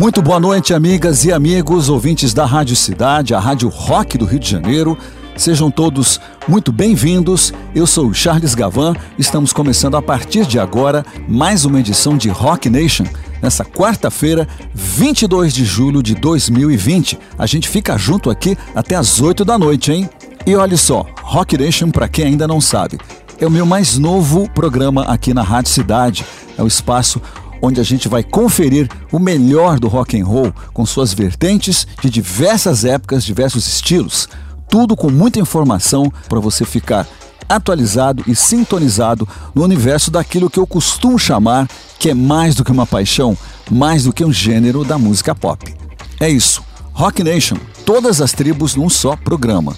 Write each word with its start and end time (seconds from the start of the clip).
Muito 0.00 0.22
boa 0.22 0.40
noite, 0.40 0.72
amigas 0.72 1.26
e 1.26 1.32
amigos, 1.32 1.90
ouvintes 1.90 2.32
da 2.32 2.46
Rádio 2.46 2.74
Cidade, 2.74 3.34
a 3.34 3.38
Rádio 3.38 3.68
Rock 3.68 4.16
do 4.16 4.24
Rio 4.24 4.38
de 4.38 4.48
Janeiro. 4.48 4.96
Sejam 5.36 5.70
todos 5.70 6.18
muito 6.48 6.72
bem-vindos. 6.72 7.52
Eu 7.74 7.86
sou 7.86 8.06
o 8.06 8.14
Charles 8.14 8.54
Gavan. 8.54 8.94
Estamos 9.18 9.52
começando 9.52 9.98
a 9.98 10.00
partir 10.02 10.46
de 10.46 10.58
agora 10.58 11.04
mais 11.28 11.66
uma 11.66 11.78
edição 11.78 12.16
de 12.16 12.30
Rock 12.30 12.70
Nation. 12.70 13.04
Nessa 13.42 13.62
quarta-feira, 13.62 14.48
22 14.72 15.52
de 15.52 15.66
julho 15.66 16.02
de 16.02 16.14
2020. 16.14 17.18
A 17.38 17.44
gente 17.44 17.68
fica 17.68 17.98
junto 17.98 18.30
aqui 18.30 18.56
até 18.74 18.94
as 18.94 19.20
8 19.20 19.44
da 19.44 19.58
noite, 19.58 19.92
hein? 19.92 20.08
E 20.46 20.56
olha 20.56 20.78
só, 20.78 21.04
Rock 21.20 21.58
Nation, 21.58 21.90
para 21.90 22.08
quem 22.08 22.24
ainda 22.24 22.48
não 22.48 22.58
sabe, 22.58 22.98
é 23.38 23.46
o 23.46 23.50
meu 23.50 23.66
mais 23.66 23.98
novo 23.98 24.48
programa 24.48 25.02
aqui 25.02 25.34
na 25.34 25.42
Rádio 25.42 25.72
Cidade. 25.72 26.24
É 26.56 26.62
o 26.62 26.66
espaço 26.66 27.20
onde 27.62 27.80
a 27.80 27.84
gente 27.84 28.08
vai 28.08 28.22
conferir 28.22 28.88
o 29.12 29.18
melhor 29.18 29.78
do 29.78 29.88
rock 29.88 30.20
and 30.20 30.24
roll 30.24 30.52
com 30.72 30.84
suas 30.86 31.12
vertentes 31.12 31.86
de 32.02 32.10
diversas 32.10 32.84
épocas, 32.84 33.24
diversos 33.24 33.66
estilos, 33.66 34.28
tudo 34.68 34.96
com 34.96 35.10
muita 35.10 35.40
informação 35.40 36.12
para 36.28 36.40
você 36.40 36.64
ficar 36.64 37.06
atualizado 37.48 38.22
e 38.26 38.34
sintonizado 38.34 39.28
no 39.54 39.64
universo 39.64 40.10
daquilo 40.10 40.48
que 40.48 40.58
eu 40.58 40.66
costumo 40.66 41.18
chamar 41.18 41.68
que 41.98 42.10
é 42.10 42.14
mais 42.14 42.54
do 42.54 42.64
que 42.64 42.72
uma 42.72 42.86
paixão, 42.86 43.36
mais 43.70 44.04
do 44.04 44.12
que 44.12 44.24
um 44.24 44.32
gênero 44.32 44.84
da 44.84 44.96
música 44.96 45.34
pop. 45.34 45.74
É 46.18 46.28
isso. 46.28 46.62
Rock 46.92 47.22
Nation, 47.22 47.56
todas 47.84 48.20
as 48.20 48.32
tribos 48.32 48.74
num 48.74 48.88
só 48.88 49.16
programa. 49.16 49.76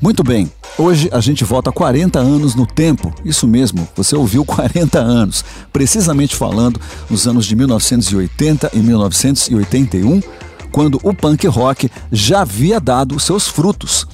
Muito 0.00 0.22
bem, 0.22 0.48
hoje 0.78 1.08
a 1.12 1.18
gente 1.18 1.42
volta 1.42 1.72
40 1.72 2.20
anos 2.20 2.54
no 2.54 2.64
tempo. 2.64 3.12
Isso 3.24 3.48
mesmo, 3.48 3.88
você 3.96 4.14
ouviu 4.14 4.44
40 4.46 4.96
anos. 5.00 5.44
Precisamente 5.72 6.36
falando 6.36 6.80
nos 7.10 7.26
anos 7.26 7.44
de 7.44 7.56
1980 7.56 8.70
e 8.74 8.78
1981, 8.78 10.22
quando 10.70 11.00
o 11.02 11.12
punk 11.12 11.48
rock 11.48 11.90
já 12.12 12.42
havia 12.42 12.78
dado 12.78 13.18
seus 13.18 13.48
frutos. 13.48 14.06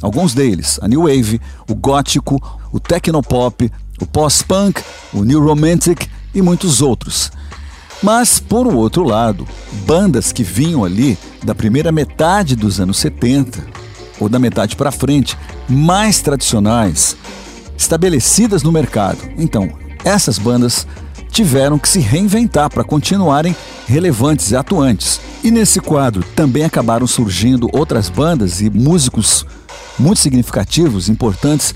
Alguns 0.00 0.32
deles, 0.32 0.78
a 0.80 0.86
New 0.86 1.02
Wave, 1.02 1.40
o 1.68 1.74
gótico, 1.74 2.40
o 2.70 2.78
technopop, 2.78 3.70
o 4.00 4.06
post-punk, 4.06 4.80
o 5.12 5.24
new 5.24 5.42
romantic 5.42 6.08
e 6.32 6.40
muitos 6.40 6.80
outros. 6.80 7.32
Mas, 8.00 8.38
por 8.38 8.66
outro 8.66 9.04
lado, 9.04 9.46
bandas 9.86 10.32
que 10.32 10.42
vinham 10.42 10.84
ali 10.84 11.18
da 11.44 11.54
primeira 11.54 11.90
metade 11.90 12.54
dos 12.56 12.80
anos 12.80 12.98
70, 12.98 13.81
ou 14.22 14.28
da 14.28 14.38
metade 14.38 14.76
para 14.76 14.92
frente, 14.92 15.36
mais 15.68 16.20
tradicionais, 16.20 17.16
estabelecidas 17.76 18.62
no 18.62 18.70
mercado. 18.70 19.18
Então, 19.36 19.70
essas 20.04 20.38
bandas 20.38 20.86
tiveram 21.30 21.78
que 21.78 21.88
se 21.88 21.98
reinventar 21.98 22.70
para 22.70 22.84
continuarem 22.84 23.56
relevantes 23.86 24.50
e 24.50 24.56
atuantes. 24.56 25.20
E 25.42 25.50
nesse 25.50 25.80
quadro 25.80 26.22
também 26.36 26.64
acabaram 26.64 27.06
surgindo 27.06 27.68
outras 27.72 28.08
bandas 28.08 28.60
e 28.60 28.70
músicos 28.70 29.44
muito 29.98 30.20
significativos, 30.20 31.08
importantes 31.08 31.74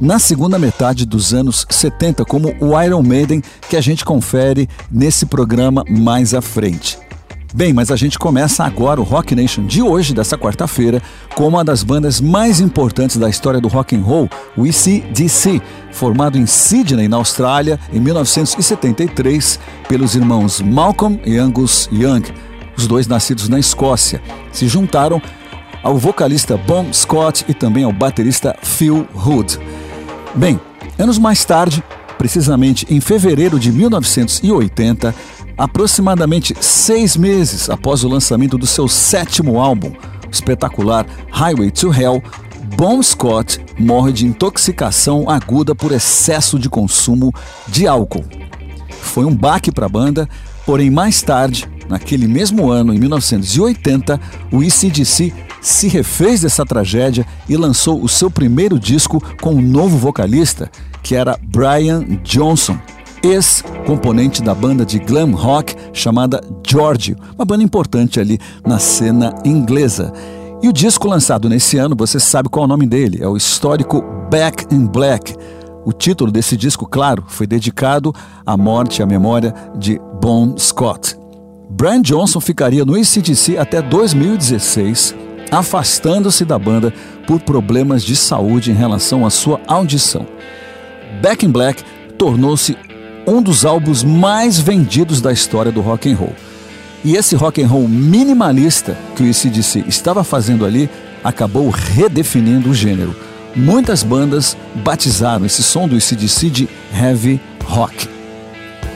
na 0.00 0.18
segunda 0.18 0.58
metade 0.58 1.04
dos 1.04 1.32
anos 1.34 1.66
70, 1.68 2.24
como 2.24 2.54
o 2.60 2.80
Iron 2.80 3.02
Maiden, 3.02 3.42
que 3.68 3.76
a 3.76 3.80
gente 3.80 4.04
confere 4.04 4.68
nesse 4.90 5.26
programa 5.26 5.84
mais 5.88 6.34
à 6.34 6.40
frente. 6.40 6.98
Bem, 7.54 7.70
mas 7.74 7.90
a 7.90 7.96
gente 7.96 8.18
começa 8.18 8.64
agora 8.64 8.98
o 8.98 9.04
Rock 9.04 9.34
Nation 9.34 9.66
de 9.66 9.82
hoje, 9.82 10.14
dessa 10.14 10.38
quarta-feira, 10.38 11.02
com 11.34 11.46
uma 11.46 11.62
das 11.62 11.82
bandas 11.82 12.18
mais 12.18 12.60
importantes 12.60 13.18
da 13.18 13.28
história 13.28 13.60
do 13.60 13.68
rock 13.68 13.94
and 13.94 14.00
roll, 14.00 14.28
o 14.56 14.66
ECDC, 14.66 15.60
formado 15.90 16.38
em 16.38 16.46
Sydney, 16.46 17.08
na 17.08 17.18
Austrália, 17.18 17.78
em 17.92 18.00
1973, 18.00 19.60
pelos 19.86 20.14
irmãos 20.14 20.62
Malcolm 20.62 21.20
e 21.26 21.36
Angus 21.36 21.90
Young, 21.92 22.22
os 22.74 22.86
dois 22.86 23.06
nascidos 23.06 23.50
na 23.50 23.58
Escócia. 23.58 24.22
Se 24.50 24.66
juntaram 24.66 25.20
ao 25.82 25.98
vocalista 25.98 26.56
Bon 26.56 26.90
Scott 26.90 27.44
e 27.48 27.52
também 27.52 27.84
ao 27.84 27.92
baterista 27.92 28.56
Phil 28.62 29.06
Hood. 29.14 29.58
Bem, 30.34 30.58
anos 30.98 31.18
mais 31.18 31.44
tarde, 31.44 31.84
precisamente 32.16 32.86
em 32.88 33.00
fevereiro 33.00 33.58
de 33.58 33.70
1980, 33.70 35.14
Aproximadamente 35.56 36.54
seis 36.60 37.16
meses 37.16 37.68
após 37.68 38.04
o 38.04 38.08
lançamento 38.08 38.56
do 38.56 38.66
seu 38.66 38.88
sétimo 38.88 39.60
álbum, 39.60 39.92
espetacular 40.30 41.06
Highway 41.30 41.70
to 41.70 41.92
Hell, 41.92 42.22
Bon 42.76 43.02
Scott 43.02 43.60
morre 43.78 44.12
de 44.12 44.26
intoxicação 44.26 45.28
aguda 45.28 45.74
por 45.74 45.92
excesso 45.92 46.58
de 46.58 46.68
consumo 46.68 47.32
de 47.68 47.86
álcool. 47.86 48.24
Foi 48.90 49.24
um 49.24 49.34
baque 49.34 49.70
para 49.70 49.86
a 49.86 49.90
banda, 49.90 50.28
porém 50.64 50.90
mais 50.90 51.20
tarde, 51.22 51.68
naquele 51.88 52.26
mesmo 52.26 52.70
ano, 52.70 52.94
em 52.94 52.98
1980, 52.98 54.18
o 54.50 54.62
ECDC 54.62 55.32
se 55.60 55.86
refez 55.86 56.40
dessa 56.40 56.64
tragédia 56.64 57.26
e 57.48 57.56
lançou 57.56 58.02
o 58.02 58.08
seu 58.08 58.30
primeiro 58.30 58.78
disco 58.78 59.22
com 59.40 59.54
um 59.54 59.62
novo 59.62 59.96
vocalista, 59.98 60.70
que 61.02 61.14
era 61.14 61.38
Brian 61.42 62.04
Johnson, 62.24 62.78
ex-componente 63.22 64.42
da 64.42 64.54
banda 64.54 64.84
de 64.84 64.98
glam 64.98 65.32
rock 65.32 65.74
chamada 65.92 66.42
George, 66.66 67.16
uma 67.34 67.44
banda 67.44 67.62
importante 67.62 68.18
ali 68.18 68.38
na 68.66 68.78
cena 68.78 69.34
inglesa. 69.44 70.12
E 70.62 70.68
o 70.68 70.72
disco 70.72 71.08
lançado 71.08 71.48
nesse 71.48 71.76
ano, 71.78 71.96
você 71.96 72.20
sabe 72.20 72.48
qual 72.48 72.64
é 72.64 72.66
o 72.66 72.68
nome 72.68 72.86
dele, 72.86 73.18
é 73.20 73.28
o 73.28 73.36
histórico 73.36 74.02
Back 74.30 74.72
in 74.74 74.86
Black. 74.86 75.34
O 75.84 75.92
título 75.92 76.30
desse 76.30 76.56
disco, 76.56 76.86
claro, 76.86 77.24
foi 77.26 77.46
dedicado 77.46 78.14
à 78.46 78.56
morte 78.56 78.98
e 78.98 79.02
à 79.02 79.06
memória 79.06 79.52
de 79.76 80.00
Bon 80.20 80.56
Scott. 80.56 81.16
Brian 81.68 82.02
Johnson 82.02 82.38
ficaria 82.40 82.84
no 82.84 82.94
ACDC 82.94 83.58
até 83.58 83.82
2016, 83.82 85.14
afastando-se 85.50 86.44
da 86.44 86.58
banda 86.58 86.92
por 87.26 87.40
problemas 87.40 88.04
de 88.04 88.14
saúde 88.14 88.70
em 88.70 88.74
relação 88.74 89.26
à 89.26 89.30
sua 89.30 89.60
audição. 89.66 90.26
Back 91.20 91.44
in 91.44 91.50
Black 91.50 91.82
tornou-se 92.16 92.76
um 93.26 93.42
dos 93.42 93.64
álbuns 93.64 94.02
mais 94.02 94.58
vendidos 94.58 95.20
da 95.20 95.32
história 95.32 95.72
do 95.72 95.80
rock 95.80 96.10
and 96.10 96.16
roll. 96.16 96.34
E 97.04 97.16
esse 97.16 97.34
rock 97.34 97.62
and 97.62 97.66
roll 97.66 97.88
minimalista 97.88 98.96
que 99.16 99.22
o 99.22 99.28
ACDC 99.28 99.84
estava 99.88 100.22
fazendo 100.22 100.64
ali 100.64 100.88
acabou 101.22 101.68
redefinindo 101.70 102.70
o 102.70 102.74
gênero. 102.74 103.14
Muitas 103.54 104.02
bandas 104.02 104.56
batizaram 104.76 105.44
esse 105.44 105.62
som 105.62 105.86
do 105.86 105.96
ACDC 105.96 106.48
de 106.48 106.68
heavy 106.94 107.40
rock. 107.64 108.08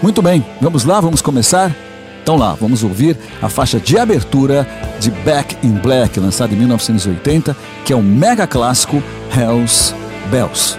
Muito 0.03 0.23
bem, 0.23 0.45
vamos 0.61 0.85
lá, 0.85 1.01
vamos 1.01 1.21
começar? 1.21 1.75
Então 2.23 2.37
lá, 2.37 2.55
vamos 2.55 2.83
ouvir 2.83 3.17
a 3.41 3.49
faixa 3.49 3.79
de 3.79 3.97
abertura 3.99 4.67
de 4.99 5.11
Back 5.11 5.57
in 5.65 5.73
Black, 5.73 6.19
lançada 6.19 6.53
em 6.53 6.57
1980, 6.57 7.57
que 7.85 7.93
é 7.93 7.97
o 7.97 8.03
mega 8.03 8.47
clássico 8.47 9.03
Hells 9.37 9.95
Bells. 10.31 10.77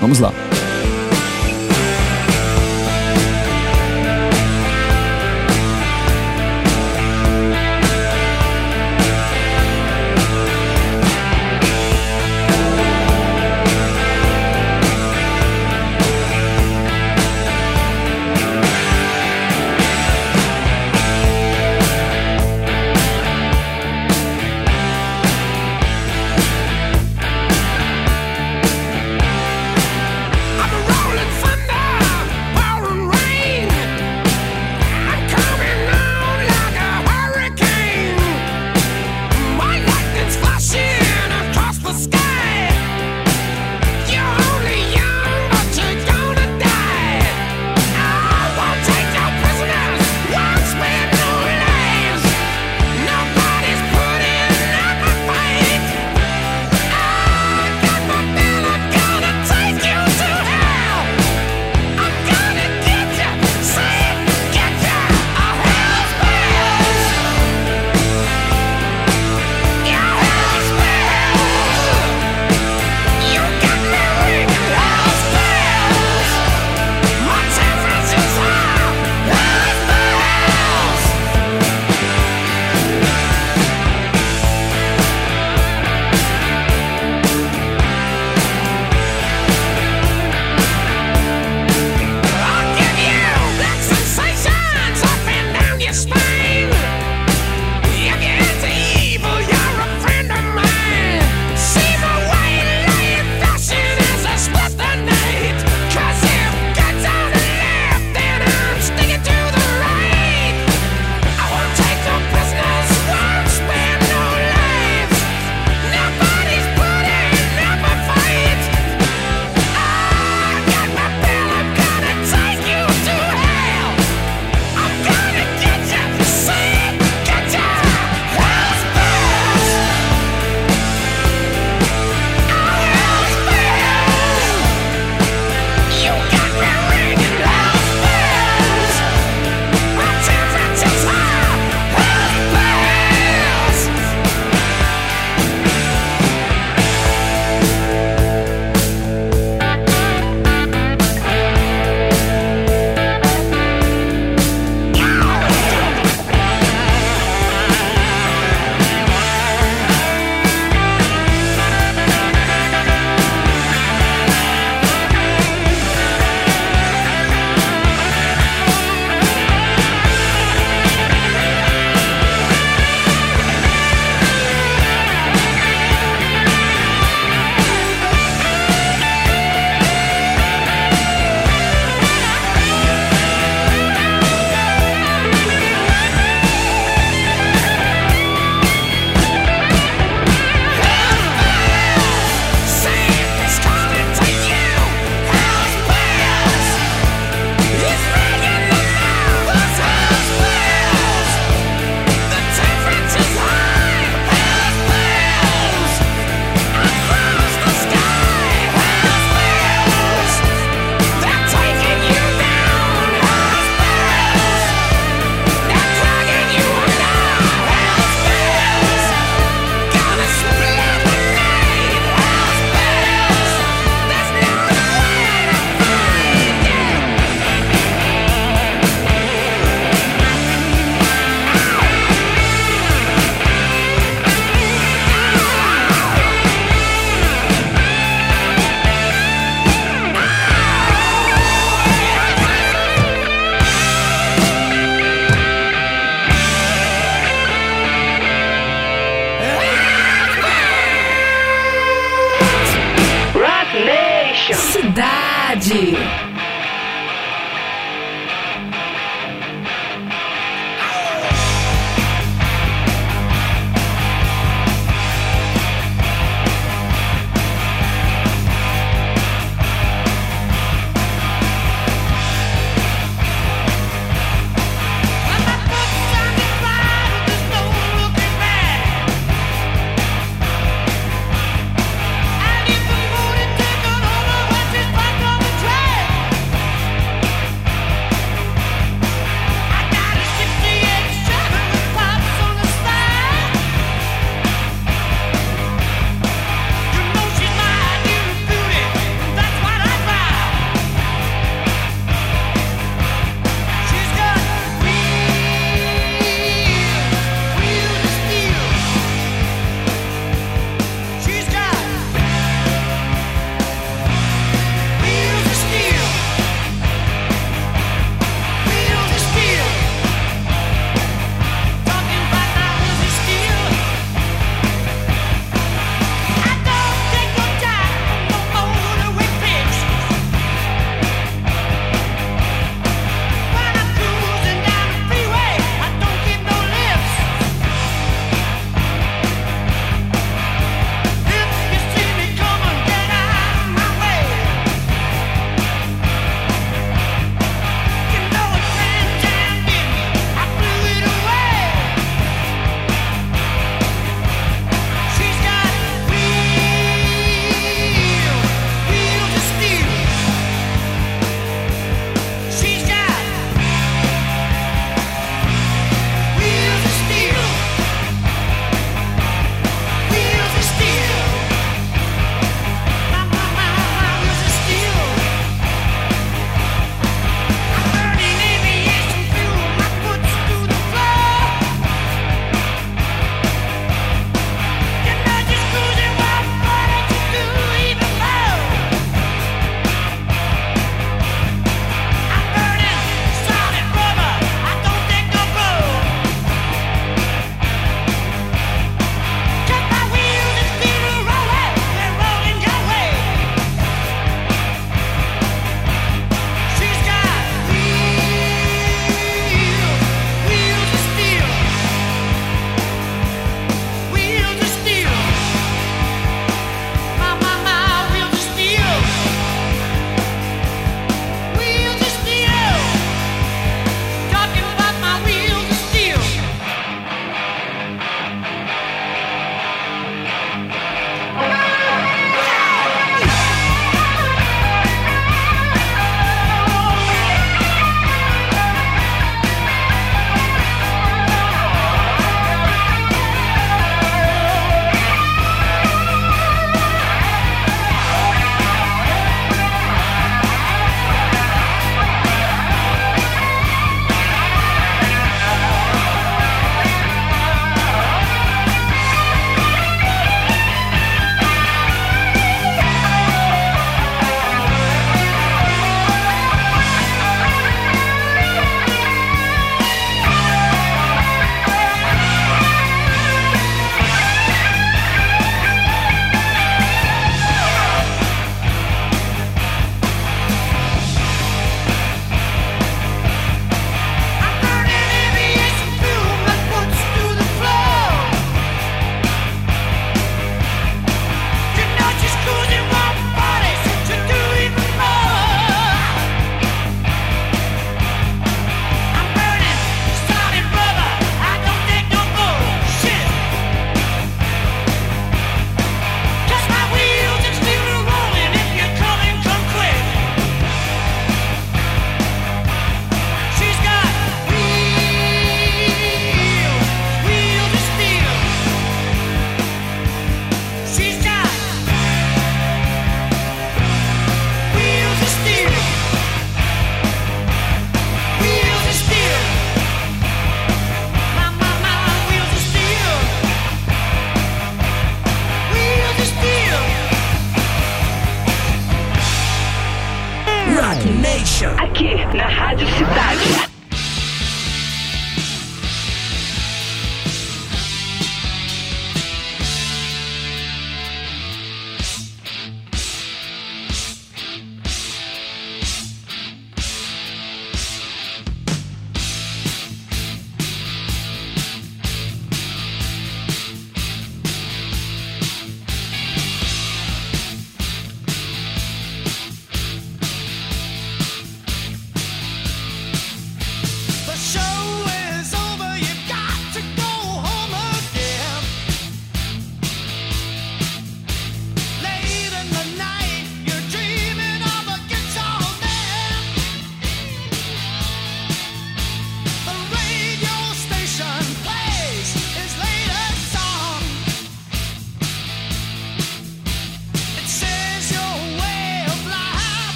Vamos 0.00 0.20
lá. 0.20 0.32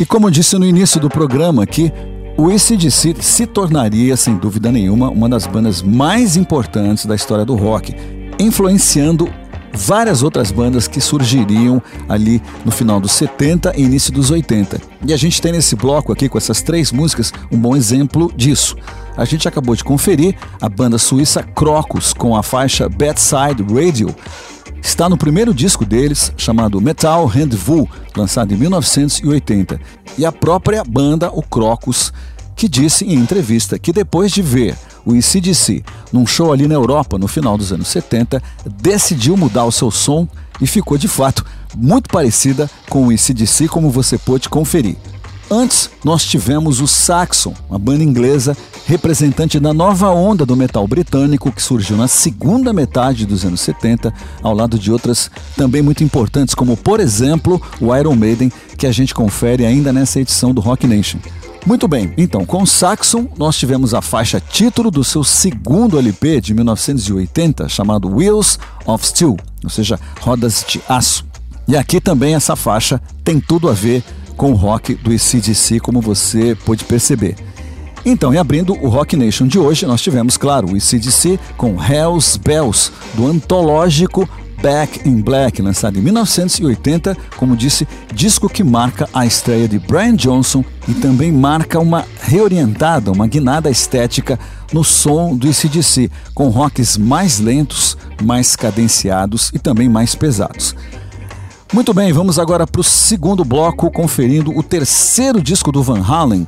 E 0.00 0.06
como 0.06 0.30
disse 0.30 0.56
no 0.56 0.64
início 0.64 0.98
do 0.98 1.10
programa 1.10 1.62
aqui, 1.62 1.92
o 2.34 2.48
ACDC 2.48 3.16
se 3.20 3.46
tornaria, 3.46 4.16
sem 4.16 4.34
dúvida 4.34 4.72
nenhuma, 4.72 5.10
uma 5.10 5.28
das 5.28 5.46
bandas 5.46 5.82
mais 5.82 6.38
importantes 6.38 7.04
da 7.04 7.14
história 7.14 7.44
do 7.44 7.54
rock, 7.54 7.94
influenciando 8.38 9.30
várias 9.74 10.22
outras 10.22 10.50
bandas 10.50 10.88
que 10.88 11.02
surgiriam 11.02 11.82
ali 12.08 12.42
no 12.64 12.70
final 12.70 12.98
dos 12.98 13.12
70 13.12 13.74
e 13.76 13.82
início 13.82 14.10
dos 14.10 14.30
80. 14.30 14.80
E 15.06 15.12
a 15.12 15.18
gente 15.18 15.42
tem 15.42 15.52
nesse 15.52 15.76
bloco 15.76 16.10
aqui, 16.10 16.30
com 16.30 16.38
essas 16.38 16.62
três 16.62 16.90
músicas, 16.90 17.30
um 17.52 17.58
bom 17.58 17.76
exemplo 17.76 18.32
disso. 18.34 18.76
A 19.18 19.26
gente 19.26 19.46
acabou 19.46 19.76
de 19.76 19.84
conferir 19.84 20.34
a 20.62 20.68
banda 20.70 20.96
suíça 20.96 21.42
Crocus 21.42 22.14
com 22.14 22.34
a 22.34 22.42
faixa 22.42 22.88
Bedside 22.88 23.62
Radio. 23.68 24.14
Está 24.82 25.08
no 25.08 25.16
primeiro 25.16 25.52
disco 25.52 25.84
deles, 25.84 26.32
chamado 26.36 26.80
Metal 26.80 27.26
Rendezvous, 27.26 27.88
lançado 28.16 28.52
em 28.52 28.56
1980. 28.56 29.80
E 30.18 30.24
a 30.24 30.32
própria 30.32 30.82
banda, 30.82 31.30
o 31.32 31.42
Crocus, 31.42 32.12
que 32.56 32.68
disse 32.68 33.04
em 33.04 33.14
entrevista 33.14 33.78
que 33.78 33.92
depois 33.92 34.32
de 34.32 34.42
ver 34.42 34.76
o 35.04 35.14
ECDC, 35.14 35.82
num 36.12 36.26
show 36.26 36.52
ali 36.52 36.66
na 36.66 36.74
Europa 36.74 37.18
no 37.18 37.28
final 37.28 37.56
dos 37.56 37.72
anos 37.72 37.88
70, 37.88 38.42
decidiu 38.80 39.36
mudar 39.36 39.64
o 39.64 39.72
seu 39.72 39.90
som 39.90 40.28
e 40.60 40.66
ficou 40.66 40.98
de 40.98 41.08
fato 41.08 41.44
muito 41.76 42.08
parecida 42.10 42.68
com 42.88 43.06
o 43.06 43.12
ECDC, 43.12 43.68
como 43.68 43.90
você 43.90 44.18
pôde 44.18 44.48
conferir. 44.48 44.96
Antes, 45.52 45.90
nós 46.04 46.24
tivemos 46.24 46.80
o 46.80 46.86
Saxon, 46.86 47.52
uma 47.68 47.78
banda 47.78 48.04
inglesa 48.04 48.56
representante 48.86 49.58
da 49.58 49.74
nova 49.74 50.08
onda 50.10 50.46
do 50.46 50.54
metal 50.54 50.86
britânico 50.86 51.50
que 51.50 51.60
surgiu 51.60 51.96
na 51.96 52.06
segunda 52.06 52.72
metade 52.72 53.26
dos 53.26 53.44
anos 53.44 53.60
70, 53.60 54.14
ao 54.44 54.54
lado 54.54 54.78
de 54.78 54.92
outras 54.92 55.28
também 55.56 55.82
muito 55.82 56.04
importantes, 56.04 56.54
como 56.54 56.76
por 56.76 57.00
exemplo 57.00 57.60
o 57.80 57.94
Iron 57.96 58.14
Maiden, 58.14 58.52
que 58.78 58.86
a 58.86 58.92
gente 58.92 59.12
confere 59.12 59.66
ainda 59.66 59.92
nessa 59.92 60.20
edição 60.20 60.54
do 60.54 60.60
Rock 60.60 60.86
Nation. 60.86 61.18
Muito 61.66 61.88
bem, 61.88 62.14
então 62.16 62.46
com 62.46 62.64
Saxon 62.64 63.26
nós 63.36 63.56
tivemos 63.56 63.92
a 63.92 64.00
faixa 64.00 64.40
título 64.40 64.88
do 64.88 65.02
seu 65.02 65.24
segundo 65.24 65.98
LP 65.98 66.40
de 66.40 66.54
1980, 66.54 67.68
chamado 67.68 68.08
Wheels 68.08 68.56
of 68.86 69.04
Steel, 69.04 69.36
ou 69.64 69.70
seja, 69.70 69.98
rodas 70.20 70.64
de 70.66 70.80
aço. 70.88 71.24
E 71.66 71.76
aqui 71.76 72.00
também 72.00 72.36
essa 72.36 72.54
faixa 72.54 73.00
tem 73.24 73.40
tudo 73.40 73.68
a 73.68 73.72
ver 73.72 74.02
com 74.02 74.19
o 74.48 74.54
rock 74.54 74.94
do 74.94 75.12
ECDC, 75.12 75.80
como 75.80 76.00
você 76.00 76.56
pôde 76.64 76.84
perceber. 76.84 77.36
Então, 78.04 78.32
e 78.32 78.38
abrindo 78.38 78.72
o 78.82 78.88
Rock 78.88 79.16
Nation 79.16 79.46
de 79.46 79.58
hoje, 79.58 79.84
nós 79.84 80.00
tivemos, 80.00 80.36
claro, 80.36 80.72
o 80.72 80.76
ECDC 80.76 81.38
com 81.56 81.76
Hells 81.82 82.38
Bells, 82.38 82.90
do 83.14 83.26
antológico 83.26 84.26
Back 84.62 85.08
in 85.08 85.20
Black, 85.20 85.60
lançado 85.60 85.98
em 85.98 86.02
1980, 86.02 87.16
como 87.36 87.56
disse, 87.56 87.88
disco 88.14 88.48
que 88.48 88.62
marca 88.62 89.08
a 89.12 89.24
estreia 89.24 89.66
de 89.66 89.78
Brian 89.78 90.14
Johnson 90.14 90.64
e 90.86 90.94
também 90.94 91.32
marca 91.32 91.78
uma 91.78 92.04
reorientada, 92.22 93.10
uma 93.10 93.26
guinada 93.26 93.70
estética 93.70 94.38
no 94.72 94.84
som 94.84 95.34
do 95.34 95.48
ICDC, 95.48 96.10
com 96.34 96.48
rocks 96.48 96.96
mais 96.96 97.38
lentos, 97.38 97.96
mais 98.22 98.54
cadenciados 98.54 99.50
e 99.54 99.58
também 99.58 99.88
mais 99.88 100.14
pesados. 100.14 100.74
Muito 101.72 101.94
bem, 101.94 102.12
vamos 102.12 102.36
agora 102.36 102.66
para 102.66 102.80
o 102.80 102.84
segundo 102.84 103.44
bloco, 103.44 103.92
conferindo 103.92 104.50
o 104.58 104.60
terceiro 104.60 105.40
disco 105.40 105.70
do 105.70 105.84
Van 105.84 106.02
Halen, 106.02 106.46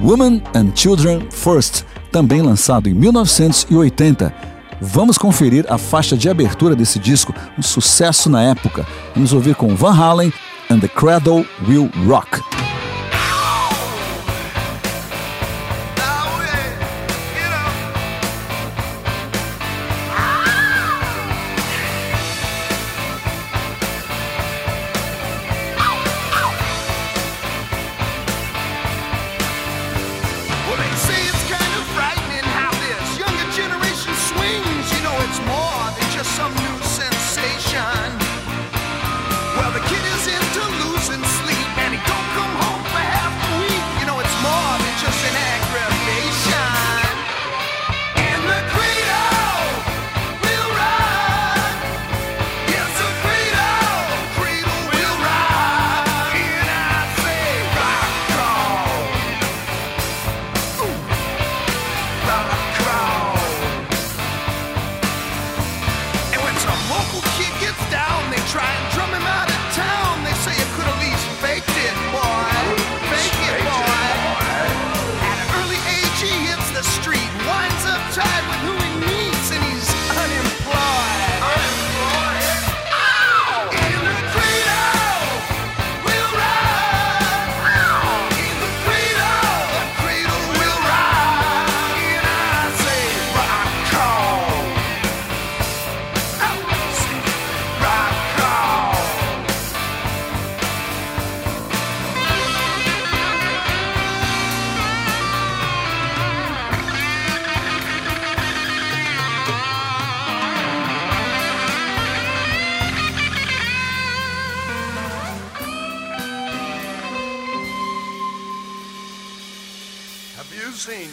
Women 0.00 0.40
and 0.54 0.70
Children 0.76 1.26
First, 1.32 1.82
também 2.12 2.40
lançado 2.42 2.88
em 2.88 2.94
1980. 2.94 4.32
Vamos 4.80 5.18
conferir 5.18 5.66
a 5.68 5.76
faixa 5.76 6.16
de 6.16 6.28
abertura 6.28 6.76
desse 6.76 7.00
disco, 7.00 7.34
um 7.58 7.62
sucesso 7.62 8.30
na 8.30 8.40
época. 8.44 8.86
Vamos 9.16 9.32
ouvir 9.32 9.56
com 9.56 9.74
Van 9.74 9.96
Halen 9.96 10.32
and 10.70 10.78
the 10.78 10.88
Cradle 10.88 11.44
Will 11.66 11.90
Rock. 12.06 12.40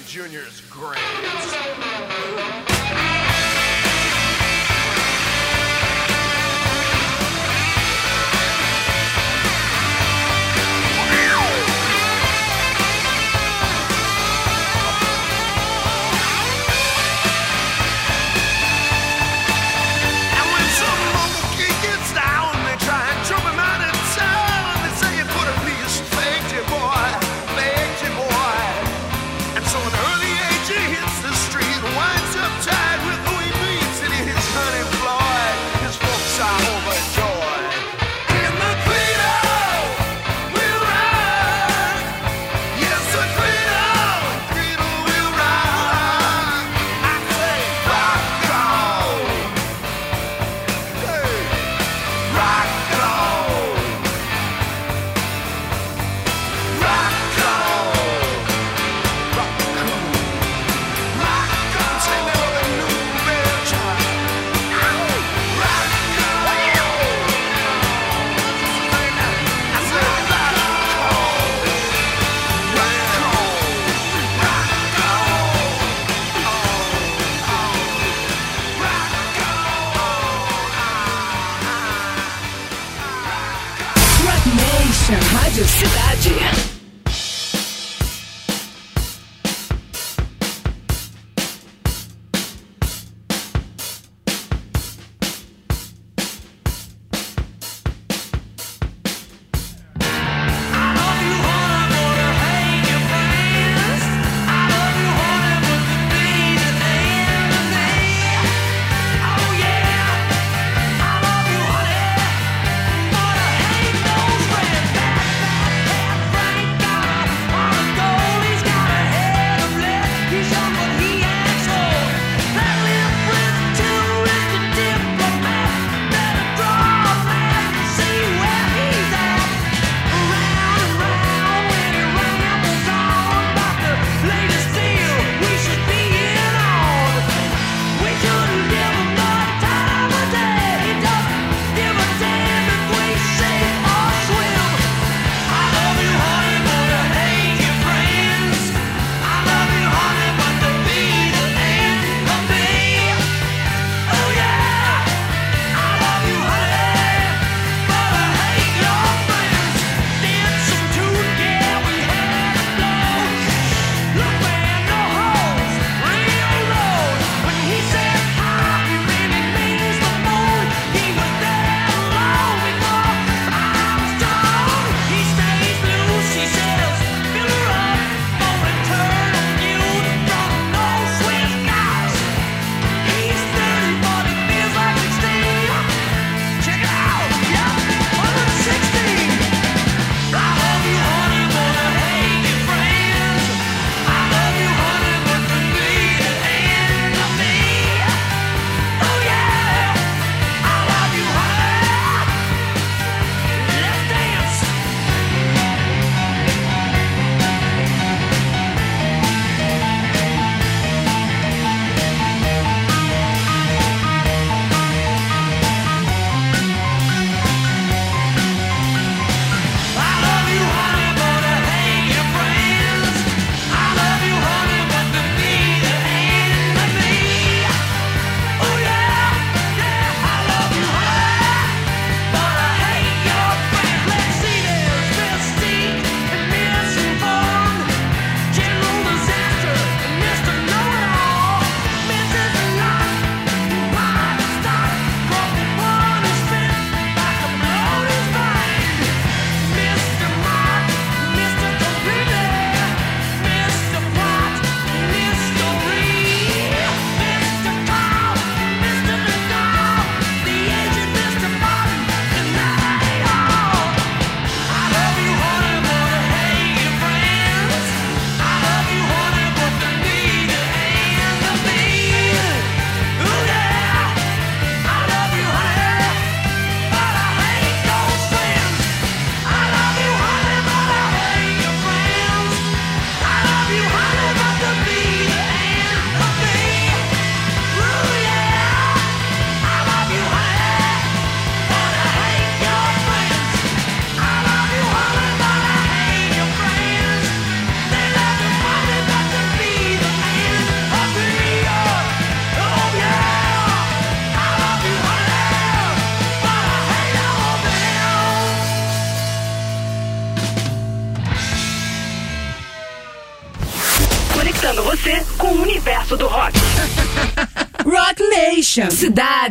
Jr.'s 0.10 0.62
great. 0.72 0.98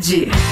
Cidade. 0.01 0.48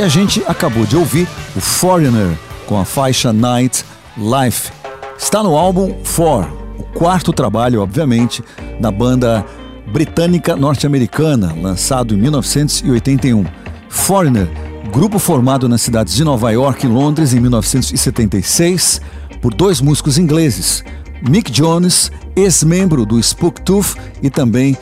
E 0.00 0.02
a 0.02 0.08
gente 0.08 0.42
acabou 0.48 0.86
de 0.86 0.96
ouvir 0.96 1.28
o 1.54 1.60
Foreigner 1.60 2.34
com 2.66 2.80
a 2.80 2.86
faixa 2.86 3.34
Night 3.34 3.84
Life. 4.16 4.72
Está 5.18 5.42
no 5.42 5.54
álbum 5.54 5.94
Four, 6.02 6.48
o 6.78 6.84
quarto 6.84 7.34
trabalho, 7.34 7.82
obviamente, 7.82 8.42
da 8.80 8.90
banda 8.90 9.44
britânica 9.92 10.56
norte-americana, 10.56 11.54
lançado 11.54 12.14
em 12.14 12.16
1981. 12.16 13.44
Foreigner, 13.90 14.48
grupo 14.90 15.18
formado 15.18 15.68
nas 15.68 15.82
cidades 15.82 16.14
de 16.14 16.24
Nova 16.24 16.50
York 16.50 16.86
e 16.86 16.88
Londres 16.88 17.34
em 17.34 17.40
1976 17.40 19.02
por 19.42 19.52
dois 19.52 19.82
músicos 19.82 20.16
ingleses, 20.16 20.82
Mick 21.28 21.52
Jones, 21.52 22.10
ex-membro 22.34 23.04
do 23.04 23.20
Spook 23.22 23.60
Tooth, 23.60 23.96
e 24.22 24.30
também 24.30 24.78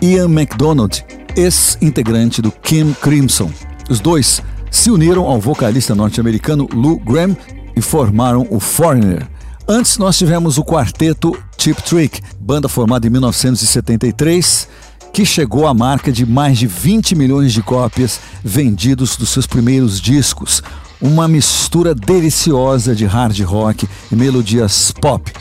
Ian 0.00 0.28
MacDonald, 0.28 1.04
ex-integrante 1.36 2.40
do 2.40 2.50
Kim 2.50 2.94
Crimson. 2.94 3.52
Os 3.90 4.00
dois 4.00 4.42
se 4.74 4.90
uniram 4.90 5.24
ao 5.24 5.40
vocalista 5.40 5.94
norte-americano 5.94 6.68
Lou 6.74 6.98
Graham 6.98 7.36
e 7.76 7.80
formaram 7.80 8.44
o 8.50 8.58
Foreigner. 8.58 9.24
Antes 9.68 9.98
nós 9.98 10.18
tivemos 10.18 10.58
o 10.58 10.64
quarteto 10.64 11.32
Chip 11.56 11.80
Trick, 11.84 12.20
banda 12.40 12.68
formada 12.68 13.06
em 13.06 13.10
1973, 13.10 14.68
que 15.12 15.24
chegou 15.24 15.68
à 15.68 15.72
marca 15.72 16.10
de 16.10 16.26
mais 16.26 16.58
de 16.58 16.66
20 16.66 17.14
milhões 17.14 17.52
de 17.52 17.62
cópias 17.62 18.18
vendidos 18.42 19.16
dos 19.16 19.28
seus 19.28 19.46
primeiros 19.46 20.00
discos. 20.00 20.60
Uma 21.00 21.28
mistura 21.28 21.94
deliciosa 21.94 22.96
de 22.96 23.06
hard 23.06 23.40
rock 23.42 23.88
e 24.10 24.16
melodias 24.16 24.92
pop. 25.00 25.32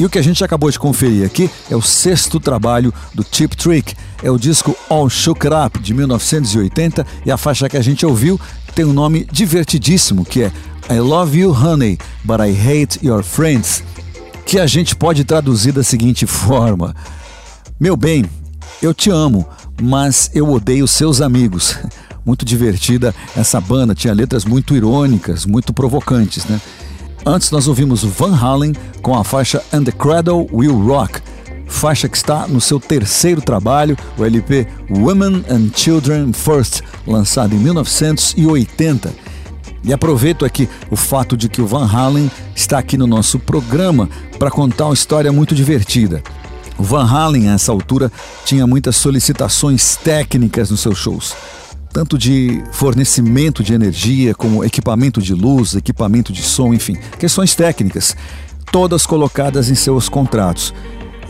E 0.00 0.04
o 0.06 0.08
que 0.08 0.18
a 0.18 0.22
gente 0.22 0.42
acabou 0.42 0.70
de 0.70 0.78
conferir 0.78 1.26
aqui 1.26 1.50
é 1.70 1.76
o 1.76 1.82
sexto 1.82 2.40
trabalho 2.40 2.90
do 3.14 3.22
Chip 3.30 3.54
Trick. 3.54 3.94
É 4.22 4.30
o 4.30 4.38
disco 4.38 4.74
All 4.88 5.10
Shook 5.10 5.46
Up 5.46 5.78
de 5.78 5.92
1980 5.92 7.06
e 7.26 7.30
a 7.30 7.36
faixa 7.36 7.68
que 7.68 7.76
a 7.76 7.82
gente 7.82 8.06
ouviu 8.06 8.40
tem 8.74 8.84
um 8.84 8.92
nome 8.92 9.26
divertidíssimo 9.30 10.24
que 10.24 10.42
é 10.42 10.52
I 10.90 10.98
love 10.98 11.38
you, 11.38 11.52
honey, 11.52 11.98
but 12.24 12.40
I 12.40 12.50
hate 12.50 12.98
your 13.00 13.22
friends, 13.22 13.84
que 14.44 14.58
a 14.58 14.66
gente 14.66 14.96
pode 14.96 15.22
traduzir 15.24 15.70
da 15.70 15.84
seguinte 15.84 16.26
forma: 16.26 16.96
Meu 17.78 17.96
bem, 17.96 18.24
eu 18.82 18.92
te 18.92 19.08
amo, 19.08 19.46
mas 19.80 20.30
eu 20.34 20.50
odeio 20.50 20.88
seus 20.88 21.20
amigos. 21.20 21.76
Muito 22.26 22.44
divertida 22.44 23.14
essa 23.34 23.60
banda, 23.60 23.94
tinha 23.94 24.12
letras 24.12 24.44
muito 24.44 24.76
irônicas, 24.76 25.46
muito 25.46 25.72
provocantes, 25.72 26.44
né? 26.44 26.60
Antes 27.24 27.50
nós 27.50 27.66
ouvimos 27.66 28.04
Van 28.04 28.36
Halen 28.36 28.74
com 29.00 29.18
a 29.18 29.24
faixa 29.24 29.62
And 29.72 29.84
the 29.84 29.92
Cradle 29.92 30.46
Will 30.52 30.78
Rock, 30.86 31.20
faixa 31.70 32.08
que 32.08 32.16
está 32.16 32.46
no 32.46 32.60
seu 32.60 32.78
terceiro 32.78 33.40
trabalho, 33.40 33.96
o 34.18 34.24
LP 34.24 34.66
Women 34.90 35.44
and 35.48 35.70
Children 35.74 36.32
First, 36.32 36.82
lançado 37.06 37.54
em 37.54 37.58
1980. 37.58 39.10
E 39.82 39.92
aproveito 39.92 40.44
aqui 40.44 40.68
o 40.90 40.96
fato 40.96 41.36
de 41.36 41.48
que 41.48 41.62
o 41.62 41.66
Van 41.66 41.86
Halen 41.86 42.30
está 42.54 42.78
aqui 42.78 42.98
no 42.98 43.06
nosso 43.06 43.38
programa 43.38 44.10
para 44.38 44.50
contar 44.50 44.86
uma 44.86 44.94
história 44.94 45.32
muito 45.32 45.54
divertida. 45.54 46.22
O 46.76 46.82
Van 46.82 47.04
Halen, 47.04 47.48
a 47.48 47.54
essa 47.54 47.72
altura, 47.72 48.12
tinha 48.44 48.66
muitas 48.66 48.96
solicitações 48.96 49.96
técnicas 49.96 50.70
nos 50.70 50.80
seus 50.80 50.98
shows, 50.98 51.34
tanto 51.92 52.18
de 52.18 52.62
fornecimento 52.72 53.62
de 53.62 53.72
energia, 53.72 54.34
como 54.34 54.64
equipamento 54.64 55.22
de 55.22 55.32
luz, 55.32 55.74
equipamento 55.74 56.32
de 56.32 56.42
som, 56.42 56.74
enfim, 56.74 56.96
questões 57.18 57.54
técnicas, 57.54 58.14
todas 58.70 59.06
colocadas 59.06 59.70
em 59.70 59.74
seus 59.74 60.08
contratos. 60.08 60.74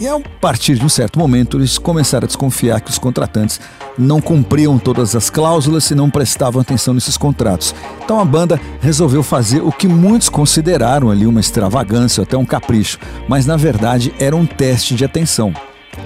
E 0.01 0.09
a 0.09 0.19
partir 0.41 0.77
de 0.77 0.85
um 0.85 0.89
certo 0.89 1.19
momento, 1.19 1.59
eles 1.59 1.77
começaram 1.77 2.25
a 2.25 2.27
desconfiar 2.27 2.81
que 2.81 2.91
os 2.91 2.97
contratantes 2.97 3.61
não 3.99 4.19
cumpriam 4.19 4.79
todas 4.79 5.15
as 5.15 5.29
cláusulas 5.29 5.91
e 5.91 5.95
não 5.95 6.09
prestavam 6.09 6.63
atenção 6.63 6.95
nesses 6.95 7.19
contratos. 7.19 7.75
Então 8.03 8.19
a 8.19 8.25
banda 8.25 8.59
resolveu 8.81 9.23
fazer 9.23 9.61
o 9.61 9.71
que 9.71 9.87
muitos 9.87 10.31
consideraram 10.31 11.11
ali 11.11 11.27
uma 11.27 11.39
extravagância, 11.39 12.23
até 12.23 12.35
um 12.35 12.47
capricho, 12.47 12.99
mas 13.29 13.45
na 13.45 13.59
verdade 13.59 14.11
era 14.19 14.35
um 14.35 14.47
teste 14.47 14.95
de 14.95 15.05
atenção. 15.05 15.53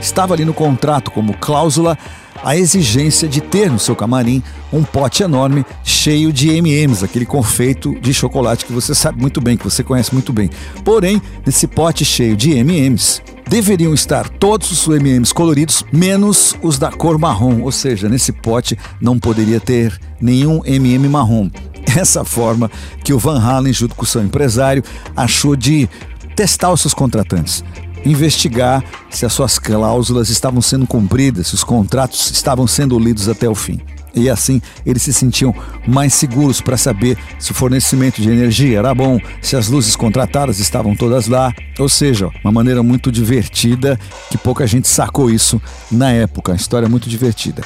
Estava 0.00 0.34
ali 0.34 0.44
no 0.44 0.52
contrato 0.52 1.12
como 1.12 1.36
cláusula 1.38 1.96
a 2.44 2.56
exigência 2.56 3.26
de 3.26 3.40
ter 3.40 3.70
no 3.70 3.78
seu 3.78 3.96
camarim 3.96 4.42
um 4.72 4.84
pote 4.84 5.22
enorme 5.22 5.64
cheio 5.82 6.32
de 6.32 6.50
M&M's, 6.50 7.02
aquele 7.02 7.24
confeito 7.24 7.98
de 8.00 8.12
chocolate 8.12 8.66
que 8.66 8.72
você 8.72 8.94
sabe 8.94 9.20
muito 9.20 9.40
bem, 9.40 9.56
que 9.56 9.64
você 9.64 9.82
conhece 9.82 10.12
muito 10.12 10.32
bem. 10.32 10.50
Porém, 10.84 11.22
nesse 11.44 11.66
pote 11.66 12.04
cheio 12.04 12.36
de 12.36 12.52
M&M's, 12.52 13.22
deveriam 13.48 13.94
estar 13.94 14.28
todos 14.28 14.70
os 14.70 14.86
MMs 14.86 15.32
coloridos, 15.32 15.84
menos 15.90 16.54
os 16.62 16.78
da 16.78 16.90
cor 16.90 17.18
marrom, 17.18 17.62
ou 17.62 17.72
seja, 17.72 18.08
nesse 18.08 18.32
pote 18.32 18.78
não 19.00 19.18
poderia 19.18 19.58
ter 19.58 19.98
nenhum 20.20 20.60
MM 20.64 21.08
marrom. 21.08 21.50
Essa 21.96 22.24
forma 22.24 22.70
que 23.02 23.12
o 23.12 23.18
Van 23.18 23.40
Halen, 23.40 23.72
junto 23.72 23.94
com 23.94 24.04
seu 24.04 24.22
empresário, 24.22 24.82
achou 25.16 25.56
de 25.56 25.88
testar 26.34 26.72
os 26.72 26.80
seus 26.80 26.92
contratantes, 26.94 27.62
investigar 28.04 28.84
se 29.10 29.24
as 29.24 29.32
suas 29.32 29.58
cláusulas 29.58 30.28
estavam 30.28 30.60
sendo 30.60 30.86
cumpridas, 30.86 31.48
se 31.48 31.54
os 31.54 31.64
contratos 31.64 32.30
estavam 32.30 32.66
sendo 32.66 32.98
lidos 32.98 33.28
até 33.28 33.48
o 33.48 33.54
fim. 33.54 33.80
E 34.14 34.30
assim 34.30 34.62
eles 34.86 35.02
se 35.02 35.12
sentiam 35.12 35.54
mais 35.86 36.14
seguros 36.14 36.60
para 36.60 36.76
saber 36.76 37.18
se 37.38 37.50
o 37.50 37.54
fornecimento 37.54 38.22
de 38.22 38.30
energia 38.30 38.78
era 38.78 38.94
bom, 38.94 39.18
se 39.42 39.56
as 39.56 39.68
luzes 39.68 39.96
contratadas 39.96 40.60
estavam 40.60 40.94
todas 40.94 41.26
lá. 41.26 41.52
Ou 41.78 41.88
seja, 41.88 42.30
uma 42.44 42.52
maneira 42.52 42.82
muito 42.82 43.10
divertida 43.10 43.98
que 44.30 44.38
pouca 44.38 44.66
gente 44.66 44.86
sacou 44.86 45.30
isso 45.30 45.60
na 45.90 46.12
época. 46.12 46.52
Uma 46.52 46.56
história 46.56 46.88
muito 46.88 47.08
divertida. 47.08 47.62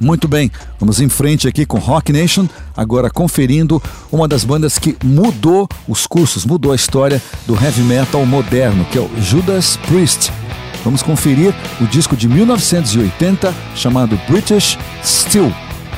Muito 0.00 0.28
bem, 0.28 0.50
vamos 0.78 1.00
em 1.00 1.08
frente 1.08 1.48
aqui 1.48 1.64
com 1.64 1.78
Rock 1.78 2.12
Nation, 2.12 2.46
agora 2.76 3.10
conferindo 3.10 3.82
uma 4.12 4.28
das 4.28 4.44
bandas 4.44 4.78
que 4.78 4.96
mudou 5.02 5.68
os 5.88 6.06
cursos, 6.06 6.44
mudou 6.44 6.72
a 6.72 6.76
história 6.76 7.20
do 7.46 7.54
heavy 7.54 7.82
metal 7.82 8.24
moderno, 8.26 8.84
que 8.86 8.98
é 8.98 9.00
o 9.00 9.10
Judas 9.20 9.76
Priest. 9.88 10.30
Vamos 10.84 11.02
conferir 11.02 11.54
o 11.80 11.86
disco 11.86 12.16
de 12.16 12.28
1980 12.28 13.52
chamado 13.74 14.20
British 14.28 14.78
Steel. 15.04 15.52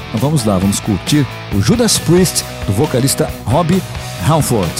Então 0.09 0.21
vamos 0.21 0.45
lá, 0.45 0.57
vamos 0.59 0.81
curtir 0.81 1.27
o 1.55 1.61
Judas 1.61 1.99
Priest 1.99 2.45
do 2.67 2.73
vocalista 2.73 3.31
Robbie 3.45 3.83
Halford. 4.27 4.73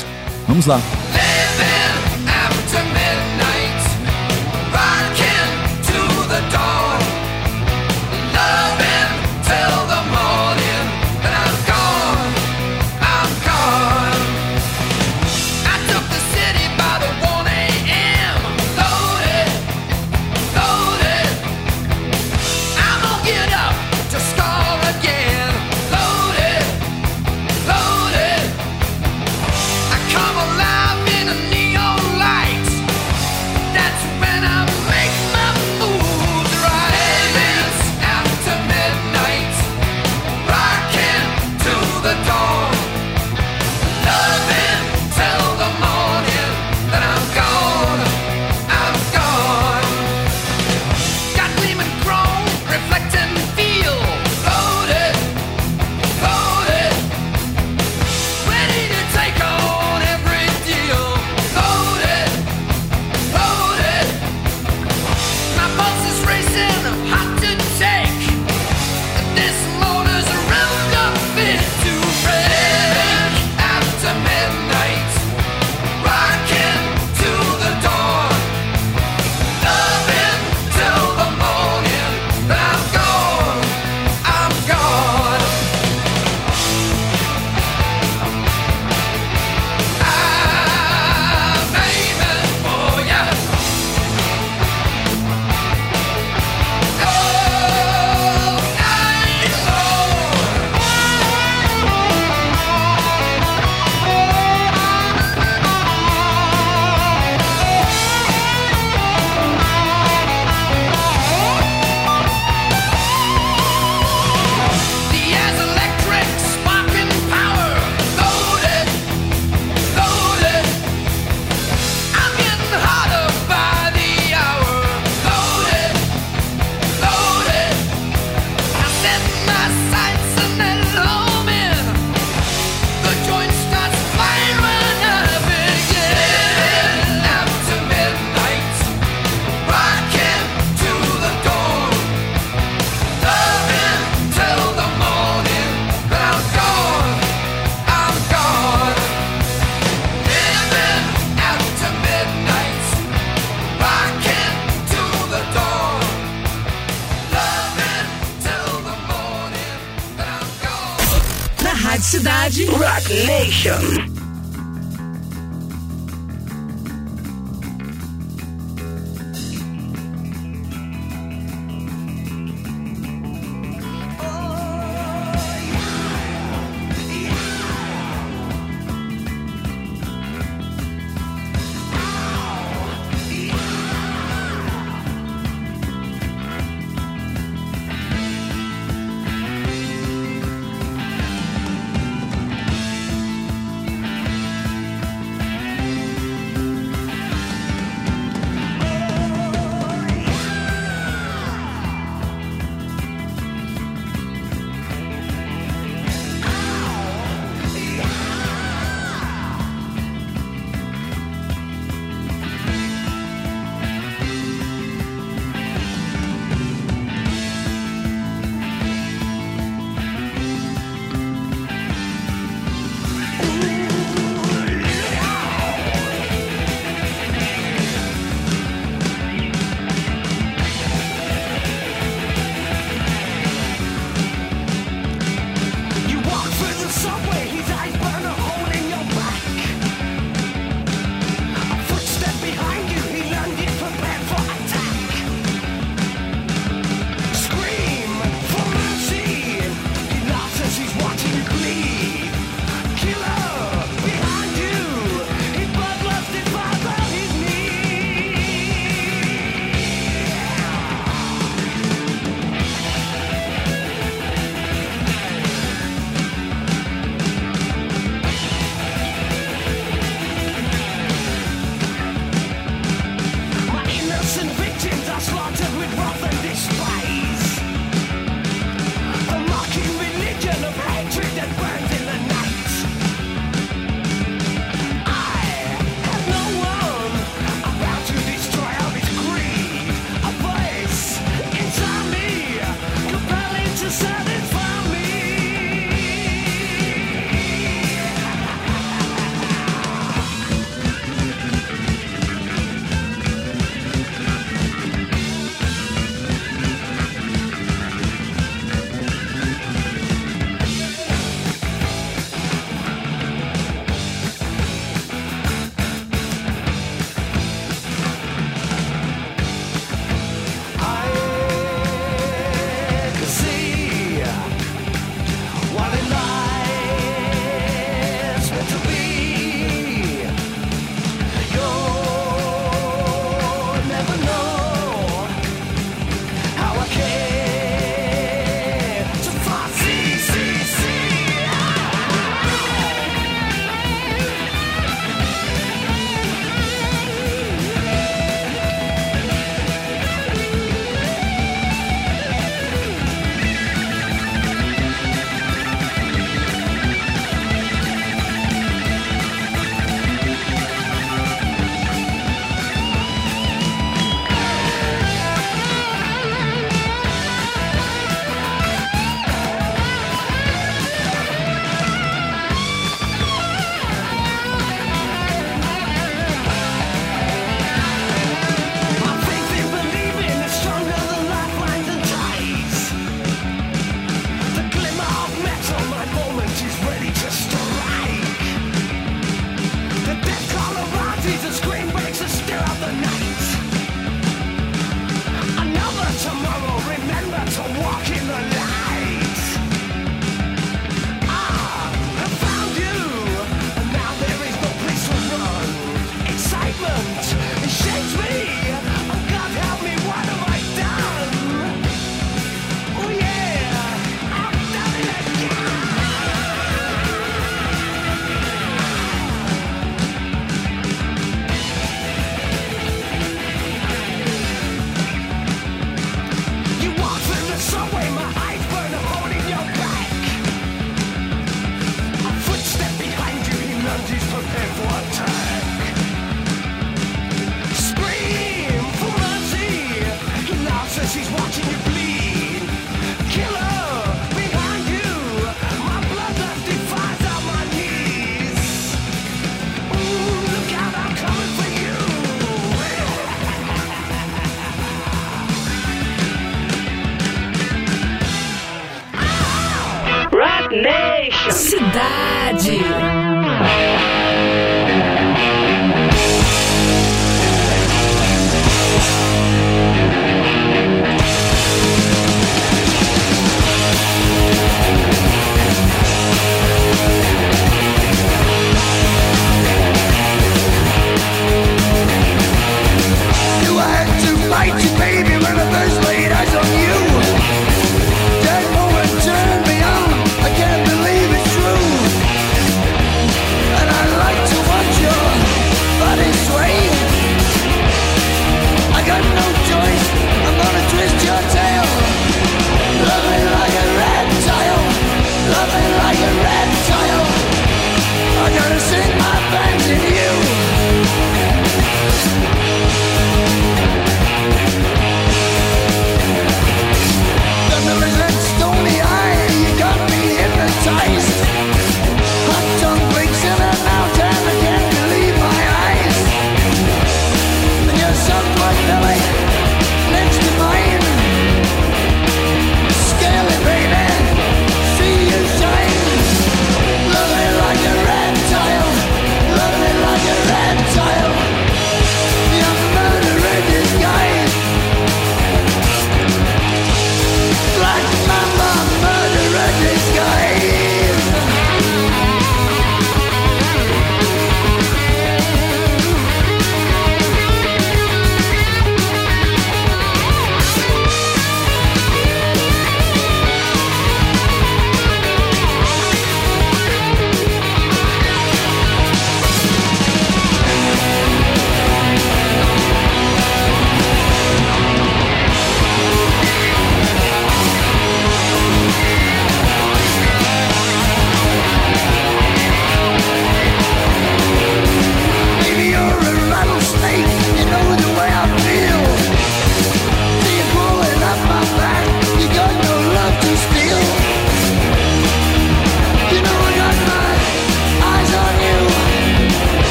Vamos 0.47 0.65
lá. 0.65 0.81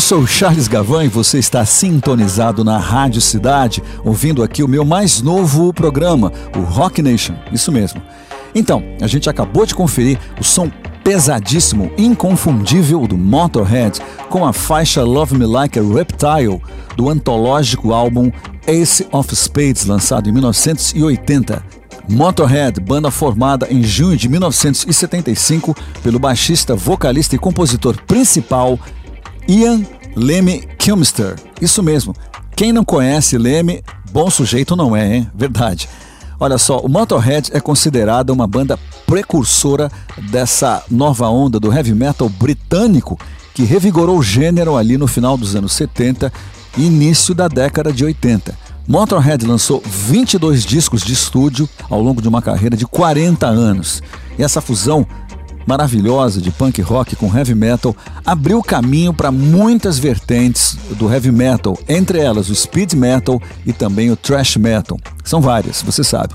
Eu 0.00 0.02
sou 0.02 0.26
Charles 0.26 0.66
Gavan 0.66 1.04
e 1.04 1.08
você 1.08 1.38
está 1.38 1.62
sintonizado 1.66 2.64
na 2.64 2.78
Rádio 2.78 3.20
Cidade, 3.20 3.82
ouvindo 4.02 4.42
aqui 4.42 4.62
o 4.62 4.66
meu 4.66 4.82
mais 4.82 5.20
novo 5.20 5.74
programa, 5.74 6.32
o 6.56 6.60
Rock 6.60 7.02
Nation. 7.02 7.34
Isso 7.52 7.70
mesmo. 7.70 8.00
Então, 8.54 8.82
a 9.02 9.06
gente 9.06 9.28
acabou 9.28 9.66
de 9.66 9.74
conferir 9.74 10.18
o 10.40 10.42
som 10.42 10.70
pesadíssimo, 11.04 11.92
inconfundível 11.98 13.06
do 13.06 13.18
Motorhead 13.18 14.00
com 14.30 14.46
a 14.46 14.54
faixa 14.54 15.04
Love 15.04 15.36
Me 15.36 15.44
Like 15.44 15.78
a 15.78 15.82
Reptile 15.82 16.62
do 16.96 17.10
antológico 17.10 17.92
álbum 17.92 18.32
Ace 18.66 19.06
of 19.12 19.36
Spades, 19.36 19.84
lançado 19.84 20.30
em 20.30 20.32
1980. 20.32 21.62
Motorhead, 22.08 22.80
banda 22.80 23.10
formada 23.10 23.68
em 23.70 23.82
junho 23.82 24.16
de 24.16 24.30
1975 24.30 25.76
pelo 26.02 26.18
baixista, 26.18 26.74
vocalista 26.74 27.36
e 27.36 27.38
compositor 27.38 28.00
principal 28.06 28.80
Ian 29.48 29.84
Lemmy 30.16 30.66
Kilmister. 30.78 31.36
Isso 31.60 31.82
mesmo. 31.82 32.14
Quem 32.56 32.72
não 32.72 32.84
conhece 32.84 33.38
Lemmy, 33.38 33.82
bom 34.12 34.28
sujeito 34.30 34.76
não 34.76 34.94
é, 34.94 35.16
hein? 35.16 35.30
Verdade. 35.34 35.88
Olha 36.38 36.56
só, 36.56 36.78
o 36.78 36.88
Motorhead 36.88 37.50
é 37.52 37.60
considerada 37.60 38.32
uma 38.32 38.46
banda 38.46 38.78
precursora 39.06 39.90
dessa 40.30 40.82
nova 40.90 41.28
onda 41.28 41.60
do 41.60 41.72
heavy 41.72 41.94
metal 41.94 42.28
britânico 42.28 43.18
que 43.52 43.62
revigorou 43.64 44.18
o 44.18 44.22
gênero 44.22 44.76
ali 44.76 44.96
no 44.96 45.06
final 45.06 45.36
dos 45.36 45.54
anos 45.54 45.72
70 45.72 46.32
e 46.78 46.86
início 46.86 47.34
da 47.34 47.46
década 47.46 47.92
de 47.92 48.04
80. 48.04 48.56
Motorhead 48.88 49.46
lançou 49.46 49.82
22 49.84 50.64
discos 50.64 51.02
de 51.02 51.12
estúdio 51.12 51.68
ao 51.88 52.00
longo 52.00 52.22
de 52.22 52.28
uma 52.28 52.40
carreira 52.40 52.76
de 52.76 52.86
40 52.86 53.46
anos. 53.46 54.02
E 54.38 54.42
essa 54.42 54.60
fusão 54.60 55.06
maravilhosa 55.70 56.40
de 56.40 56.50
punk 56.50 56.82
rock 56.82 57.14
com 57.14 57.32
heavy 57.32 57.54
metal 57.54 57.94
abriu 58.26 58.60
caminho 58.60 59.14
para 59.14 59.30
muitas 59.30 60.00
vertentes 60.00 60.76
do 60.98 61.08
heavy 61.08 61.30
metal, 61.30 61.78
entre 61.88 62.18
elas 62.18 62.50
o 62.50 62.54
speed 62.56 62.94
metal 62.94 63.40
e 63.64 63.72
também 63.72 64.10
o 64.10 64.16
thrash 64.16 64.56
metal. 64.56 64.98
São 65.22 65.40
várias, 65.40 65.80
você 65.80 66.02
sabe. 66.02 66.34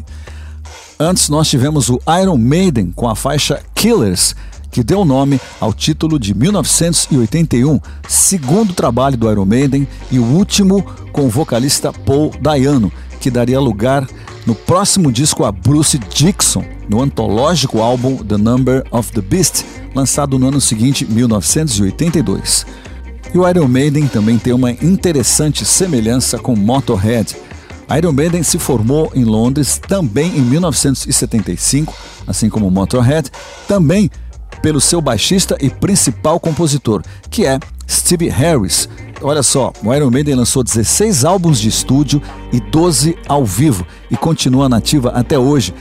Antes 0.97 1.27
nós 1.27 1.49
tivemos 1.49 1.89
o 1.89 1.99
Iron 2.21 2.37
Maiden 2.37 2.93
com 2.95 3.09
a 3.09 3.15
faixa 3.15 3.61
Killers, 3.75 4.33
que 4.71 4.81
deu 4.81 5.03
nome 5.03 5.37
ao 5.59 5.73
título 5.73 6.17
de 6.17 6.33
1981, 6.33 7.81
segundo 8.07 8.73
trabalho 8.73 9.17
do 9.17 9.29
Iron 9.29 9.43
Maiden 9.43 9.85
e 10.09 10.17
o 10.17 10.23
último 10.23 10.81
com 11.11 11.25
o 11.25 11.29
vocalista 11.29 11.91
Paul 11.91 12.31
Dayano, 12.39 12.89
que 13.19 13.29
daria 13.29 13.59
lugar 13.59 14.07
no 14.45 14.53
próximo 14.53 15.11
disco 15.11 15.43
a 15.43 15.51
Bruce 15.51 15.97
Dixon, 15.97 16.63
no 16.87 17.01
antológico 17.01 17.81
álbum 17.81 18.17
The 18.17 18.37
Number 18.37 18.85
of 18.91 19.11
the 19.11 19.21
Beast, 19.21 19.63
lançado 19.93 20.37
no 20.37 20.47
ano 20.47 20.61
seguinte, 20.61 21.05
1982. 21.05 22.65
E 23.33 23.37
o 23.37 23.47
Iron 23.49 23.67
Maiden 23.67 24.07
também 24.07 24.37
tem 24.37 24.53
uma 24.53 24.71
interessante 24.71 25.65
semelhança 25.65 26.37
com 26.37 26.55
Motorhead. 26.55 27.35
Iron 27.97 28.11
Maiden 28.11 28.43
se 28.43 28.57
formou 28.57 29.11
em 29.15 29.23
Londres 29.23 29.77
também 29.77 30.37
em 30.37 30.41
1975, 30.41 31.93
assim 32.27 32.49
como 32.49 32.71
Motorhead, 32.71 33.29
também 33.67 34.09
pelo 34.61 34.79
seu 34.79 35.01
baixista 35.01 35.57
e 35.59 35.69
principal 35.69 36.39
compositor, 36.39 37.01
que 37.29 37.45
é 37.45 37.59
Steve 37.87 38.29
Harris, 38.29 38.89
Olha 39.21 39.41
só, 39.41 39.71
o 39.83 39.93
Iron 39.93 40.11
Maiden 40.11 40.35
lançou 40.35 40.63
16 40.63 41.23
álbuns 41.23 41.59
de 41.59 41.69
estúdio 41.69 42.21
e 42.51 42.59
12 42.59 43.17
ao 43.27 43.45
vivo 43.45 43.87
e 44.11 44.17
continua 44.17 44.67
nativa 44.67 45.09
até 45.11 45.39
hoje. 45.39 45.73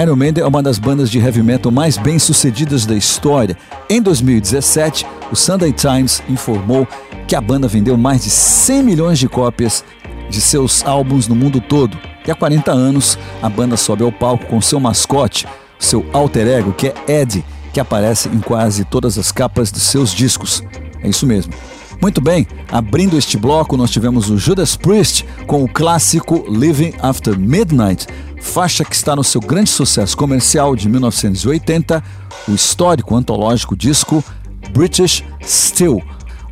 Iron 0.00 0.16
Maiden 0.16 0.44
é 0.44 0.46
uma 0.46 0.62
das 0.62 0.78
bandas 0.78 1.10
de 1.10 1.18
heavy 1.18 1.42
metal 1.42 1.72
mais 1.72 1.96
bem 1.96 2.18
sucedidas 2.18 2.84
da 2.84 2.94
história. 2.94 3.56
Em 3.88 4.02
2017, 4.02 5.06
o 5.32 5.36
Sunday 5.36 5.72
Times 5.72 6.22
informou 6.28 6.86
que 7.26 7.34
a 7.34 7.40
banda 7.40 7.66
vendeu 7.66 7.96
mais 7.96 8.24
de 8.24 8.30
100 8.30 8.82
milhões 8.82 9.18
de 9.18 9.28
cópias 9.28 9.84
de 10.28 10.40
seus 10.40 10.84
álbuns 10.84 11.26
no 11.26 11.34
mundo 11.34 11.60
todo. 11.60 11.98
E 12.26 12.30
há 12.30 12.34
40 12.34 12.70
anos, 12.70 13.18
a 13.42 13.48
banda 13.48 13.76
sobe 13.76 14.04
ao 14.04 14.12
palco 14.12 14.46
com 14.46 14.60
seu 14.60 14.78
mascote, 14.78 15.46
seu 15.78 16.04
alter 16.12 16.46
ego, 16.46 16.72
que 16.72 16.88
é 16.88 16.94
Ed, 17.22 17.44
que 17.72 17.80
aparece 17.80 18.28
em 18.28 18.40
quase 18.40 18.84
todas 18.84 19.16
as 19.16 19.32
capas 19.32 19.72
de 19.72 19.80
seus 19.80 20.12
discos. 20.12 20.62
É 21.04 21.08
isso 21.08 21.26
mesmo. 21.26 21.52
Muito 22.00 22.20
bem, 22.20 22.46
abrindo 22.72 23.16
este 23.16 23.36
bloco, 23.36 23.76
nós 23.76 23.90
tivemos 23.90 24.30
o 24.30 24.36
Judas 24.38 24.74
Priest 24.74 25.24
com 25.46 25.62
o 25.62 25.68
clássico 25.68 26.44
Living 26.48 26.94
After 27.00 27.38
Midnight, 27.38 28.06
faixa 28.40 28.84
que 28.84 28.96
está 28.96 29.14
no 29.14 29.22
seu 29.22 29.40
grande 29.40 29.70
sucesso 29.70 30.16
comercial 30.16 30.74
de 30.74 30.88
1980, 30.88 32.02
o 32.48 32.52
histórico 32.52 33.14
antológico 33.14 33.76
disco 33.76 34.24
British 34.72 35.22
Steel, 35.42 36.02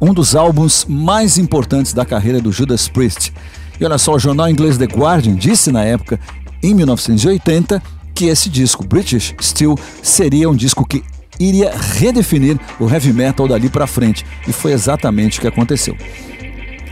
um 0.01 0.13
dos 0.13 0.37
álbuns 0.37 0.85
mais 0.87 1.39
importantes 1.39 1.93
da 1.93 2.05
carreira 2.05 2.41
do 2.41 2.53
Judas 2.53 2.89
Priest. 2.89 3.33
E 3.81 3.85
olha 3.85 3.99
só, 3.99 4.15
o 4.15 4.19
jornal 4.19 4.49
inglês 4.49 4.79
The 4.79 4.85
Guardian 4.85 5.35
disse 5.35 5.73
na 5.73 5.83
época, 5.83 6.21
em 6.63 6.75
1980, 6.75 7.83
que 8.15 8.27
esse 8.27 8.49
disco, 8.49 8.87
British 8.87 9.35
Steel, 9.41 9.77
seria 10.03 10.49
um 10.49 10.55
disco 10.55 10.87
que 10.87 11.03
iria 11.39 11.73
redefinir 11.75 12.59
o 12.79 12.89
heavy 12.89 13.13
metal 13.13 13.49
dali 13.49 13.69
para 13.69 13.87
frente, 13.87 14.25
e 14.47 14.53
foi 14.53 14.73
exatamente 14.73 15.39
o 15.39 15.41
que 15.41 15.49
aconteceu. 15.49 15.97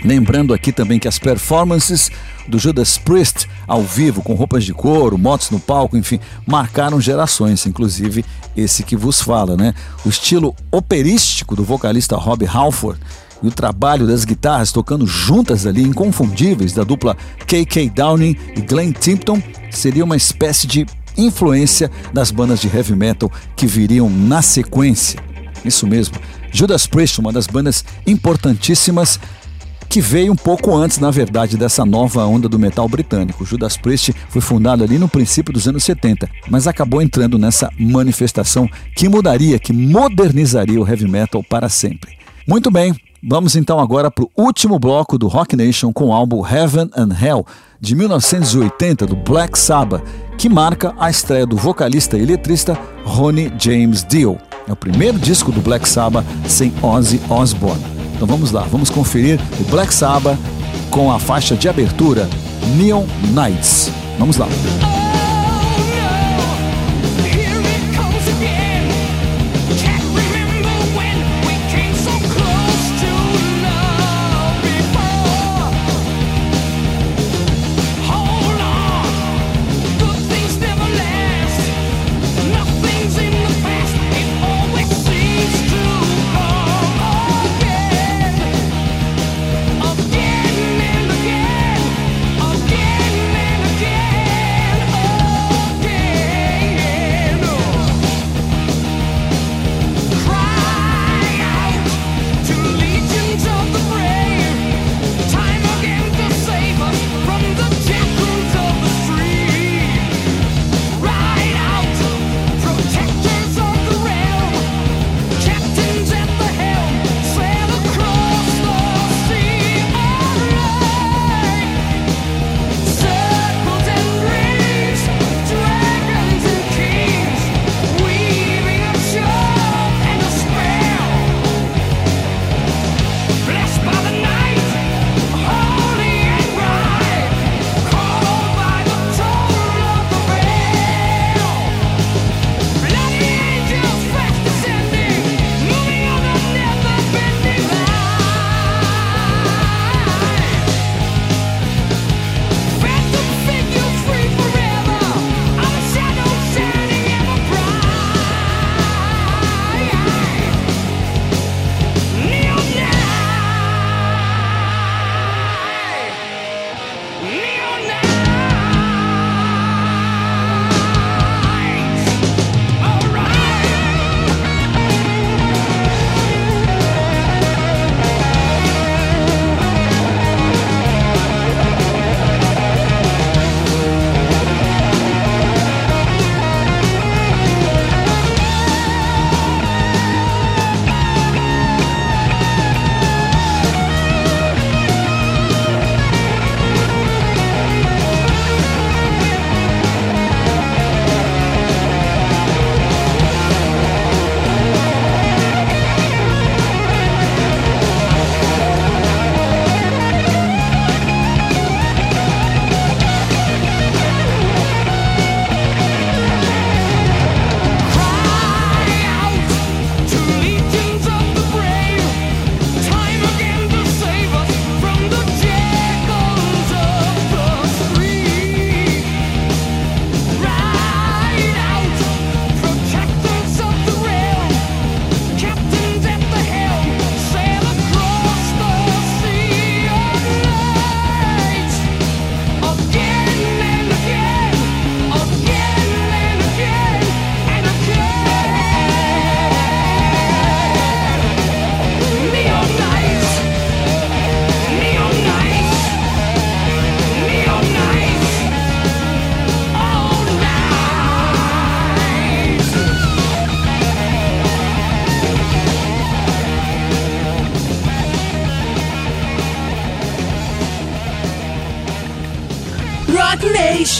Lembrando 0.03 0.55
aqui 0.55 0.73
também 0.73 0.99
que 0.99 1.09
as 1.09 1.19
performances 1.19 2.11
do 2.49 2.59
Judas 2.59 2.97
Priest 2.97 3.47
ao 3.67 3.83
vivo, 3.83 4.23
com 4.23 4.35
roupas 4.35 4.65
de 4.65 4.73
couro, 4.73 5.19
motos 5.19 5.51
no 5.51 5.61
palco, 5.61 5.97
enfim, 5.97 6.19
marcaram 6.47 7.01
gerações, 7.01 7.67
inclusive 7.67 8.25
esse 8.57 8.83
que 8.83 8.97
vos 8.97 9.21
fala, 9.21 9.57
né? 9.57 9.75
O 10.05 10.09
estilo 10.09 10.55
operístico 10.71 11.55
do 11.55 11.63
vocalista 11.63 12.17
Rob 12.17 12.47
Halford 12.47 13.01
e 13.43 13.47
o 13.47 13.51
trabalho 13.51 14.07
das 14.07 14.25
guitarras 14.25 14.73
tocando 14.73 15.07
juntas 15.07 15.67
ali, 15.67 15.83
inconfundíveis, 15.83 16.73
da 16.73 16.83
dupla 16.83 17.17
KK 17.47 17.91
Downing 17.91 18.37
e 18.57 18.61
Glenn 18.63 18.93
Tipton, 18.93 19.43
seria 19.71 20.05
uma 20.05 20.17
espécie 20.17 20.67
de 20.67 20.87
influência 21.17 21.91
das 22.13 22.31
bandas 22.31 22.61
de 22.61 22.69
heavy 22.69 22.95
metal 22.95 23.31
que 23.57 23.67
viriam 23.67 24.09
na 24.09 24.43
sequência. 24.43 25.21
Isso 25.65 25.87
mesmo, 25.87 26.17
Judas 26.53 26.87
Priest, 26.87 27.21
uma 27.21 27.33
das 27.33 27.47
bandas 27.47 27.85
importantíssimas 28.07 29.21
que 29.91 30.01
veio 30.01 30.33
um 30.33 30.37
pouco 30.37 30.75
antes, 30.77 30.99
na 30.99 31.11
verdade, 31.11 31.57
dessa 31.57 31.85
nova 31.85 32.25
onda 32.25 32.49
do 32.49 32.61
metal 32.61 32.89
britânico. 32.89 33.45
Judas 33.45 33.77
Priest 33.77 34.15
foi 34.29 34.41
fundado 34.41 34.85
ali 34.85 34.99
no 34.99 35.09
princípio 35.09 35.53
dos 35.53 35.67
anos 35.67 35.83
70, 35.83 36.31
mas 36.49 36.69
acabou 36.69 37.03
entrando 37.03 37.37
nessa 37.37 37.69
manifestação 37.77 38.69
que 38.95 39.09
mudaria, 39.09 39.59
que 39.59 39.73
modernizaria 39.73 40.81
o 40.81 40.89
heavy 40.89 41.09
metal 41.09 41.43
para 41.43 41.69
sempre. 41.69 42.17
Muito 42.47 42.71
bem, 42.71 42.95
vamos 43.23 43.57
então 43.57 43.79
agora 43.79 44.11
para 44.11 44.25
o 44.25 44.31
último 44.37 44.79
bloco 44.79 45.19
do 45.19 45.29
Rock 45.29 45.57
Nation 45.57 45.93
com 45.93 46.07
o 46.07 46.13
álbum 46.13 46.47
Heaven 46.47 46.91
and 46.97 47.11
Hell, 47.21 47.47
de 47.81 47.95
1980, 47.95 49.07
do 49.07 49.17
Black 49.17 49.59
Sabbath, 49.59 50.03
que 50.39 50.49
marca 50.49 50.95
a 50.99 51.11
estreia 51.11 51.47
do 51.47 51.57
vocalista 51.57 52.17
e 52.17 52.25
letrista 52.25 52.79
Ronnie 53.05 53.53
James 53.59 54.05
Dio. 54.05 54.39
É 54.69 54.73
o 54.73 54.77
primeiro 54.77 55.19
disco 55.19 55.51
do 55.51 55.61
Black 55.61 55.89
Sabbath 55.89 56.25
sem 56.47 56.73
Ozzy 56.83 57.21
Osbourne. 57.29 57.83
Então 58.15 58.27
vamos 58.27 58.53
lá, 58.53 58.63
vamos 58.63 58.91
conferir 58.91 59.41
o 59.59 59.65
Black 59.71 59.93
Sabbath 59.93 60.39
com 60.91 61.11
a 61.11 61.19
faixa 61.19 61.57
de 61.57 61.69
abertura 61.69 62.29
Neon 62.77 63.05
Nights. 63.33 63.91
Vamos 64.19 64.37
lá. 64.37 64.47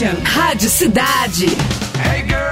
Rádio 0.09 0.67
Cidade. 0.67 1.45
Hey 2.03 2.23
girl, 2.23 2.50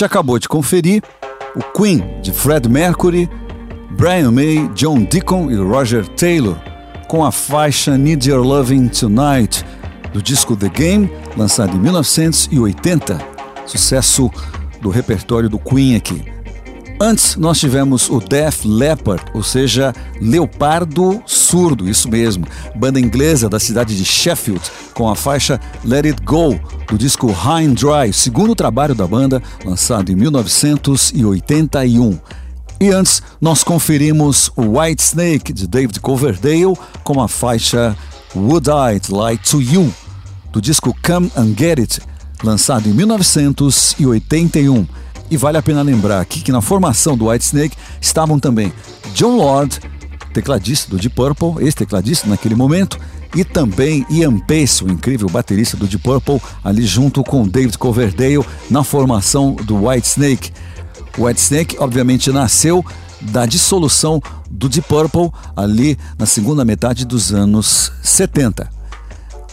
gente 0.00 0.04
acabou 0.06 0.38
de 0.38 0.48
conferir 0.48 1.02
o 1.54 1.62
Queen 1.78 2.02
de 2.22 2.32
Fred 2.32 2.66
Mercury, 2.70 3.28
Brian 3.90 4.30
May, 4.30 4.66
John 4.74 5.02
Deacon 5.02 5.50
e 5.50 5.56
Roger 5.56 6.08
Taylor 6.08 6.56
com 7.06 7.22
a 7.22 7.30
faixa 7.30 7.98
Need 7.98 8.30
Your 8.30 8.42
Loving 8.42 8.88
Tonight 8.88 9.62
do 10.14 10.22
disco 10.22 10.56
The 10.56 10.70
Game, 10.70 11.12
lançado 11.36 11.76
em 11.76 11.80
1980, 11.80 13.20
sucesso 13.66 14.30
do 14.80 14.88
repertório 14.88 15.50
do 15.50 15.58
Queen 15.58 15.96
aqui. 15.96 16.39
Antes 17.02 17.34
nós 17.34 17.58
tivemos 17.58 18.10
o 18.10 18.20
Def 18.20 18.66
Leppard, 18.66 19.24
ou 19.32 19.42
seja, 19.42 19.94
Leopardo 20.20 21.22
Surdo, 21.24 21.88
isso 21.88 22.10
mesmo, 22.10 22.46
banda 22.76 23.00
inglesa 23.00 23.48
da 23.48 23.58
cidade 23.58 23.96
de 23.96 24.04
Sheffield, 24.04 24.60
com 24.92 25.08
a 25.08 25.16
faixa 25.16 25.58
Let 25.82 26.04
It 26.04 26.22
Go, 26.22 26.60
do 26.86 26.98
disco 26.98 27.32
High 27.32 27.64
and 27.64 27.72
Dry, 27.72 28.12
segundo 28.12 28.54
trabalho 28.54 28.94
da 28.94 29.06
banda, 29.06 29.42
lançado 29.64 30.12
em 30.12 30.14
1981. 30.14 32.18
E 32.78 32.90
antes 32.90 33.22
nós 33.40 33.64
conferimos 33.64 34.52
o 34.54 34.78
White 34.78 35.02
Snake 35.02 35.54
de 35.54 35.66
David 35.66 35.98
Coverdale 36.00 36.76
com 37.02 37.22
a 37.22 37.28
faixa 37.28 37.96
Would 38.36 38.68
I 38.68 39.00
Lie 39.10 39.38
to 39.38 39.62
You, 39.62 39.90
do 40.52 40.60
disco 40.60 40.94
Come 41.02 41.32
and 41.34 41.54
Get 41.56 41.78
It, 41.78 42.02
lançado 42.44 42.90
em 42.90 42.92
1981. 42.92 44.86
E 45.30 45.36
vale 45.36 45.56
a 45.56 45.62
pena 45.62 45.82
lembrar 45.82 46.20
aqui 46.20 46.40
que 46.40 46.50
na 46.50 46.60
formação 46.60 47.16
do 47.16 47.28
Whitesnake 47.28 47.76
estavam 48.00 48.38
também 48.38 48.72
John 49.14 49.36
Lord, 49.36 49.78
tecladista 50.32 50.90
do 50.90 50.98
Deep 50.98 51.14
Purple, 51.14 51.64
ex-tecladista 51.64 52.28
naquele 52.28 52.54
momento, 52.54 52.98
e 53.34 53.44
também 53.44 54.04
Ian 54.10 54.38
Pace, 54.40 54.82
o 54.82 54.90
incrível 54.90 55.28
baterista 55.28 55.76
do 55.76 55.86
Deep 55.86 56.02
Purple, 56.02 56.40
ali 56.64 56.84
junto 56.84 57.22
com 57.22 57.46
David 57.46 57.78
Coverdale 57.78 58.44
na 58.68 58.82
formação 58.82 59.54
do 59.54 59.86
Whitesnake. 59.86 60.52
O 61.16 61.24
Whitesnake, 61.24 61.76
obviamente, 61.78 62.32
nasceu 62.32 62.84
da 63.20 63.46
dissolução 63.46 64.20
do 64.50 64.68
Deep 64.68 64.88
Purple 64.88 65.30
ali 65.54 65.96
na 66.18 66.26
segunda 66.26 66.64
metade 66.64 67.04
dos 67.04 67.32
anos 67.32 67.92
70. 68.02 68.68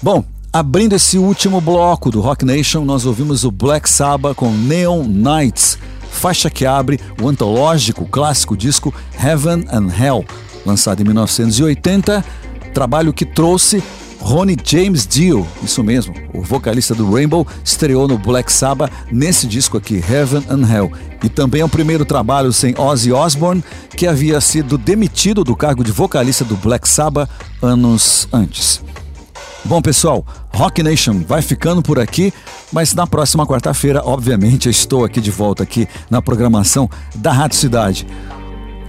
Bom, 0.02 0.24
abrindo 0.52 0.94
esse 0.94 1.18
último 1.18 1.60
bloco 1.62 2.10
do 2.10 2.22
Rock 2.22 2.46
Nation, 2.46 2.84
nós 2.84 3.06
ouvimos 3.06 3.44
o 3.44 3.52
Black 3.52 3.90
Sabbath 3.90 4.36
com 4.36 4.52
Neon 4.52 5.04
Nights, 5.04 5.78
faixa 6.10 6.50
que 6.50 6.66
abre 6.66 7.00
o 7.22 7.28
antológico 7.28 8.06
clássico 8.06 8.56
disco 8.56 8.94
Heaven 9.22 9.66
and 9.72 9.90
Hell, 9.98 10.26
lançado 10.66 11.02
em 11.02 11.06
1980, 11.06 12.24
trabalho 12.74 13.14
que 13.14 13.26
trouxe 13.26 13.84
Ronnie 14.20 14.58
James 14.64 15.06
Dio, 15.06 15.48
isso 15.64 15.84
mesmo, 15.84 16.14
o 16.34 16.42
vocalista 16.42 16.96
do 16.96 17.10
Rainbow, 17.12 17.46
estreou 17.64 18.08
no 18.08 18.18
Black 18.18 18.52
Sabbath 18.52 18.92
nesse 19.12 19.48
disco 19.48 19.78
aqui, 19.78 19.96
Heaven 19.96 20.44
and 20.50 20.68
Hell. 20.68 20.92
E 21.24 21.30
também 21.30 21.62
é 21.62 21.66
o 21.66 21.70
primeiro 21.70 22.04
trabalho 22.04 22.52
sem 22.52 22.76
Ozzy 22.78 23.12
Osbourne, 23.12 23.64
que 23.96 24.06
havia 24.06 24.42
sido 24.42 24.78
demitido 24.78 25.44
do 25.44 25.56
cargo 25.56 25.84
de 25.84 25.92
vocalista 25.92 26.44
do 26.44 26.56
Black 26.58 26.88
Sabbath 26.88 27.30
anos 27.62 28.28
antes. 28.34 28.82
Bom, 29.68 29.82
pessoal, 29.82 30.26
Rock 30.54 30.82
Nation 30.82 31.20
vai 31.28 31.42
ficando 31.42 31.82
por 31.82 32.00
aqui, 32.00 32.34
mas 32.72 32.94
na 32.94 33.06
próxima 33.06 33.46
quarta-feira, 33.46 34.02
obviamente, 34.02 34.68
eu 34.68 34.72
estou 34.72 35.04
aqui 35.04 35.20
de 35.20 35.30
volta 35.30 35.62
aqui 35.62 35.90
na 36.10 36.22
programação 36.22 36.90
da 37.14 37.34
Rádio 37.34 37.58
Cidade. 37.58 38.08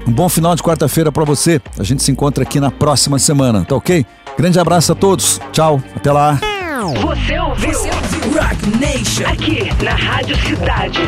Um 0.07 0.13
bom 0.13 0.29
final 0.29 0.55
de 0.55 0.63
quarta-feira 0.63 1.11
para 1.11 1.25
você. 1.25 1.61
A 1.77 1.83
gente 1.83 2.05
se 2.05 2.13
encontra 2.13 2.45
aqui 2.45 2.61
na 2.61 2.71
próxima 2.71 3.19
semana, 3.19 3.65
tá 3.65 3.75
ok? 3.75 4.07
Grande 4.39 4.61
abraço 4.61 4.93
a 4.93 4.95
todos. 4.95 5.41
Tchau, 5.53 5.83
até 5.97 6.13
lá. 6.13 6.39
Você 7.03 7.39
ouviu? 7.41 7.73
Você 7.73 7.91
ouviu 7.91 8.41
Rock 8.41 8.79
Nation. 8.79 9.27
Aqui 9.27 9.69
na 9.83 9.97
Rádio 9.97 10.37
Cidade. 10.47 11.01